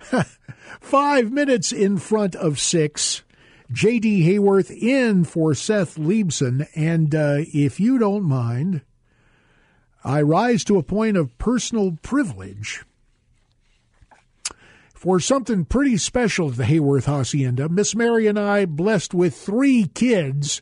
Five 0.80 1.30
minutes 1.30 1.70
in 1.70 1.98
front 1.98 2.34
of 2.34 2.58
six. 2.58 3.22
J.D. 3.70 4.26
Hayworth 4.28 4.70
in 4.70 5.24
for 5.24 5.54
Seth 5.54 5.96
Leibsohn. 5.96 6.66
And 6.74 7.14
uh, 7.14 7.38
if 7.54 7.78
you 7.78 7.96
don't 7.96 8.24
mind, 8.24 8.82
I 10.04 10.20
rise 10.20 10.64
to 10.64 10.78
a 10.78 10.82
point 10.82 11.16
of 11.16 11.38
personal 11.38 11.96
privilege 12.02 12.84
for 14.92 15.20
something 15.20 15.64
pretty 15.64 15.96
special 15.96 16.50
at 16.50 16.56
the 16.56 16.64
Hayworth 16.64 17.06
Hacienda. 17.06 17.68
Miss 17.68 17.94
Mary 17.94 18.26
and 18.26 18.38
I, 18.38 18.66
blessed 18.66 19.14
with 19.14 19.36
three 19.36 19.86
kids, 19.86 20.60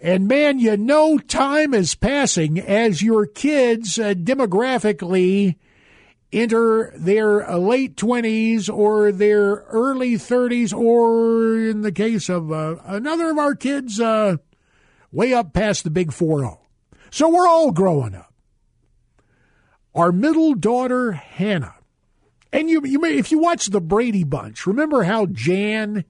and 0.00 0.28
man, 0.28 0.58
you 0.58 0.76
know 0.76 1.18
time 1.18 1.74
is 1.74 1.94
passing 1.94 2.58
as 2.58 3.02
your 3.02 3.26
kids 3.26 3.98
uh, 3.98 4.14
demographically 4.14 5.56
enter 6.32 6.92
their 6.96 7.58
late 7.58 7.96
20s 7.96 8.72
or 8.72 9.10
their 9.10 9.64
early 9.70 10.12
30s, 10.12 10.72
or 10.72 11.56
in 11.56 11.82
the 11.82 11.92
case 11.92 12.28
of 12.28 12.52
uh, 12.52 12.76
another 12.84 13.30
of 13.30 13.38
our 13.38 13.54
kids, 13.54 13.98
uh, 13.98 14.36
way 15.10 15.32
up 15.32 15.52
past 15.52 15.84
the 15.84 15.90
big 15.90 16.12
4 16.12 16.40
0. 16.40 16.60
So 17.10 17.28
we're 17.28 17.48
all 17.48 17.72
growing 17.72 18.14
up. 18.14 18.32
Our 19.94 20.12
middle 20.12 20.54
daughter, 20.54 21.12
Hannah, 21.12 21.74
and 22.52 22.70
you, 22.70 22.82
you 22.84 23.00
may, 23.00 23.16
if 23.16 23.32
you 23.32 23.38
watch 23.38 23.66
the 23.66 23.80
Brady 23.80 24.22
Bunch, 24.24 24.66
remember 24.66 25.02
how 25.02 25.26
Jan 25.26 26.04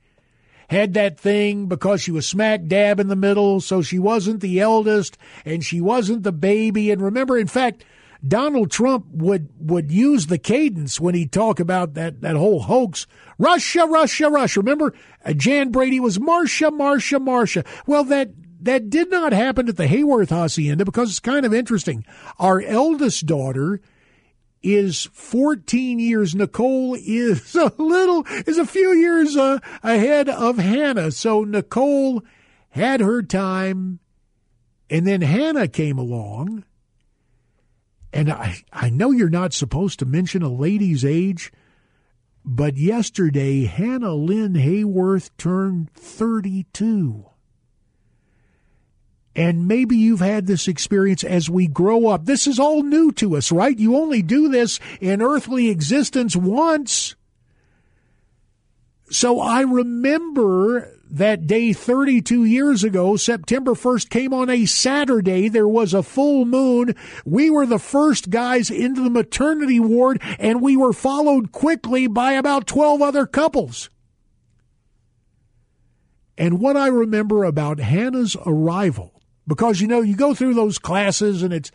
had 0.69 0.95
that 0.95 1.19
thing 1.19 1.67
because 1.67 2.03
she 2.03 2.11
was 2.11 2.27
smack 2.27 2.67
dab 2.67 3.01
in 3.01 3.09
the 3.09 3.17
middle, 3.17 3.61
so 3.61 3.83
she 3.83 3.99
wasn't 3.99 4.41
the 4.41 4.61
eldest 4.61 5.19
and 5.45 5.65
she 5.65 5.81
wasn't 5.81 6.23
the 6.23 6.33
baby. 6.33 6.91
And 6.91 7.03
remember, 7.03 7.37
in 7.37 7.47
fact, 7.47 7.85
Donald 8.27 8.71
Trump 8.71 9.07
would 9.13 9.49
would 9.61 9.93
use 9.93 10.27
the 10.27 10.39
cadence 10.39 11.01
when 11.01 11.15
he 11.15 11.27
talk 11.27 11.61
about 11.61 11.95
that 11.95 12.21
that 12.21 12.37
whole 12.37 12.61
hoax. 12.61 13.07
Russia, 13.39 13.87
Russia, 13.87 14.29
Russia. 14.29 14.61
Remember, 14.61 14.93
uh, 15.25 15.33
Jan 15.33 15.71
Brady 15.71 16.01
was 16.01 16.19
Marcia, 16.19 16.71
Marcia, 16.71 17.21
Marcia. 17.21 17.65
Well, 17.87 18.05
that 18.05 18.31
that 18.61 18.91
did 18.91 19.11
not 19.11 19.33
happen 19.33 19.69
at 19.69 19.77
the 19.77 19.87
Hayworth 19.87 20.31
Hacienda 20.31 20.85
because 20.85 21.11
it's 21.11 21.21
kind 21.21 21.47
of 21.47 21.55
interesting. 21.55 22.05
Our 22.39 22.61
eldest 22.61 23.25
daughter 23.27 23.81
is 24.63 25.09
14 25.13 25.99
years. 25.99 26.35
Nicole 26.35 26.97
is 26.99 27.55
a 27.55 27.73
little, 27.79 28.25
is 28.47 28.59
a 28.59 28.67
few 28.67 28.93
years 28.93 29.37
uh, 29.37 29.59
ahead 29.83 30.29
of 30.29 30.59
Hannah. 30.59 31.11
So 31.11 31.45
Nicole 31.45 32.23
had 32.71 33.01
her 33.01 33.23
time, 33.23 34.01
and 34.91 35.07
then 35.07 35.21
Hannah 35.21 35.69
came 35.69 35.99
along. 35.99 36.65
And 38.13 38.31
I, 38.31 38.63
I 38.73 38.91
know 38.91 39.11
you're 39.11 39.29
not 39.29 39.53
supposed 39.53 39.99
to 39.99 40.07
mention 40.07 40.43
a 40.43 40.49
lady's 40.49 41.05
age, 41.05 41.53
but 42.45 42.77
yesterday 42.77 43.65
Hannah 43.65 44.15
Lynn 44.15 44.55
Hayworth 44.55 45.31
turned 45.37 45.93
32. 45.93 47.28
And 49.39 49.69
maybe 49.69 49.97
you've 49.97 50.19
had 50.19 50.49
this 50.49 50.67
experience 50.67 51.23
as 51.23 51.49
we 51.49 51.69
grow 51.69 52.09
up. 52.09 52.25
This 52.25 52.49
is 52.49 52.59
all 52.59 52.83
new 52.83 53.13
to 53.13 53.37
us, 53.37 53.53
right? 53.53 53.79
You 53.79 53.97
only 53.97 54.21
do 54.21 54.49
this 54.49 54.81
in 55.01 55.23
earthly 55.23 55.69
existence 55.69 56.35
once. 56.35 57.15
So 59.11 59.39
I 59.39 59.61
remember 59.61 60.93
that 61.09 61.47
day 61.47 61.73
32 61.73 62.47
years 62.47 62.83
ago, 62.83 63.15
September 63.15 63.75
1st 63.75 64.11
came 64.11 64.35
on 64.35 64.51
a 64.51 64.67
Saturday. 64.67 65.49
There 65.49 65.69
was 65.69 65.95
a 65.95 66.03
full 66.03 66.45
moon. 66.45 66.97
We 67.25 67.49
were 67.49 67.65
the 67.65 67.79
first 67.79 68.31
guys 68.31 68.73
into 68.73 69.05
the 69.05 69.09
maternity 69.09 69.79
ward 69.79 70.21
and 70.41 70.61
we 70.61 70.77
were 70.77 70.93
followed 70.93 71.53
quickly 71.53 72.09
by 72.09 72.33
about 72.33 72.67
12 72.67 73.01
other 73.01 73.25
couples. 73.25 73.89
And 76.37 76.59
what 76.59 76.77
I 76.77 76.89
remember 76.89 77.45
about 77.45 77.79
Hannah's 77.79 78.37
arrival 78.45 79.18
because 79.49 79.81
you 79.81 79.89
know 79.89 80.03
you 80.03 80.15
go 80.15 80.35
through 80.35 80.55
those 80.55 80.79
classes 80.79 81.43
and 81.43 81.53
it's 81.53 81.73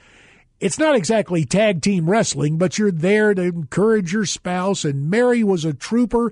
it's 0.59 0.79
not 0.79 0.95
exactly 0.95 1.43
tag 1.43 1.81
team 1.81 2.09
wrestling, 2.09 2.57
but 2.57 2.77
you're 2.77 2.91
there 2.91 3.33
to 3.33 3.41
encourage 3.41 4.13
your 4.13 4.25
spouse. 4.25 4.85
And 4.85 5.09
Mary 5.09 5.43
was 5.43 5.65
a 5.65 5.73
trooper. 5.73 6.31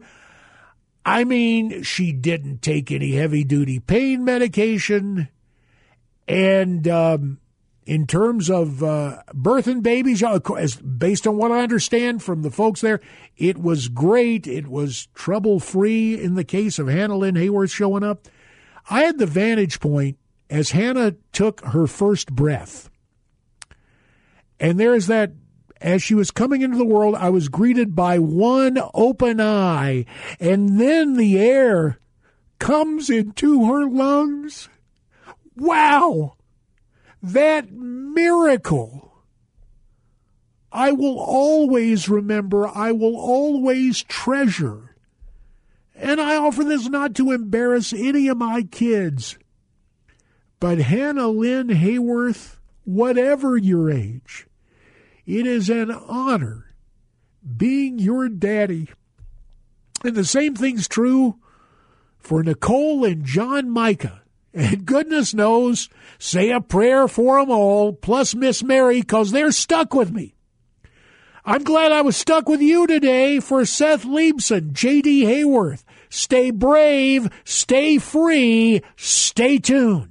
I 1.03 1.25
mean, 1.25 1.83
she 1.83 2.13
didn't 2.13 2.61
take 2.61 2.91
any 2.91 3.11
heavy 3.13 3.43
duty 3.43 3.79
pain 3.79 4.23
medication. 4.23 5.27
And 6.29 6.87
um, 6.87 7.39
in 7.85 8.07
terms 8.07 8.49
of 8.49 8.81
uh, 8.81 9.23
birthing 9.33 9.83
babies, 9.83 10.23
as 10.23 10.75
based 10.77 11.27
on 11.27 11.35
what 11.35 11.51
I 11.51 11.61
understand 11.61 12.23
from 12.23 12.43
the 12.43 12.51
folks 12.51 12.79
there, 12.79 13.01
it 13.35 13.57
was 13.57 13.89
great. 13.89 14.47
It 14.47 14.67
was 14.67 15.07
trouble 15.13 15.59
free 15.59 16.17
in 16.17 16.35
the 16.35 16.45
case 16.45 16.79
of 16.79 16.87
Hannah 16.87 17.17
Lynn 17.17 17.35
Hayworth 17.35 17.73
showing 17.73 18.03
up. 18.03 18.29
I 18.89 19.01
had 19.01 19.17
the 19.17 19.25
vantage 19.25 19.81
point 19.81 20.17
as 20.51 20.71
Hannah 20.71 21.15
took 21.31 21.61
her 21.61 21.87
first 21.87 22.35
breath. 22.35 22.89
And 24.59 24.77
there's 24.79 25.07
that, 25.07 25.31
as 25.79 26.03
she 26.03 26.13
was 26.13 26.29
coming 26.29 26.61
into 26.61 26.77
the 26.77 26.85
world, 26.85 27.15
I 27.15 27.29
was 27.29 27.47
greeted 27.47 27.95
by 27.95 28.19
one 28.19 28.77
open 28.93 29.39
eye, 29.39 30.05
and 30.39 30.79
then 30.79 31.15
the 31.15 31.39
air 31.39 31.99
comes 32.59 33.09
into 33.09 33.65
her 33.65 33.89
lungs. 33.89 34.69
Wow! 35.55 36.35
That 37.23 37.71
miracle! 37.71 39.13
I 40.71 40.91
will 40.91 41.19
always 41.19 42.07
remember, 42.07 42.67
I 42.67 42.91
will 42.91 43.17
always 43.17 44.03
treasure. 44.03 44.95
And 45.95 46.19
I 46.19 46.35
offer 46.35 46.63
this 46.63 46.87
not 46.87 47.15
to 47.15 47.31
embarrass 47.31 47.93
any 47.93 48.27
of 48.27 48.37
my 48.37 48.63
kids. 48.63 49.37
But 50.61 50.77
Hannah 50.77 51.27
Lynn 51.27 51.69
Hayworth, 51.69 52.57
whatever 52.85 53.57
your 53.57 53.89
age, 53.89 54.45
it 55.25 55.47
is 55.47 55.71
an 55.71 55.89
honor 55.89 56.75
being 57.57 57.97
your 57.97 58.29
daddy. 58.29 58.87
And 60.05 60.15
the 60.15 60.23
same 60.23 60.55
thing's 60.55 60.87
true 60.87 61.39
for 62.19 62.43
Nicole 62.43 63.03
and 63.03 63.25
John 63.25 63.71
Micah. 63.71 64.21
And 64.53 64.85
goodness 64.85 65.33
knows, 65.33 65.89
say 66.19 66.51
a 66.51 66.61
prayer 66.61 67.07
for 67.07 67.39
them 67.39 67.49
all, 67.49 67.91
plus 67.91 68.35
Miss 68.35 68.61
Mary, 68.61 69.01
because 69.01 69.31
they're 69.31 69.51
stuck 69.51 69.95
with 69.95 70.11
me. 70.11 70.35
I'm 71.43 71.63
glad 71.63 71.91
I 71.91 72.01
was 72.01 72.15
stuck 72.15 72.47
with 72.47 72.61
you 72.61 72.85
today 72.85 73.39
for 73.39 73.65
Seth 73.65 74.03
Leibsohn, 74.05 74.73
J.D. 74.73 75.23
Hayworth. 75.23 75.83
Stay 76.09 76.51
brave, 76.51 77.31
stay 77.45 77.97
free, 77.97 78.83
stay 78.95 79.57
tuned. 79.57 80.10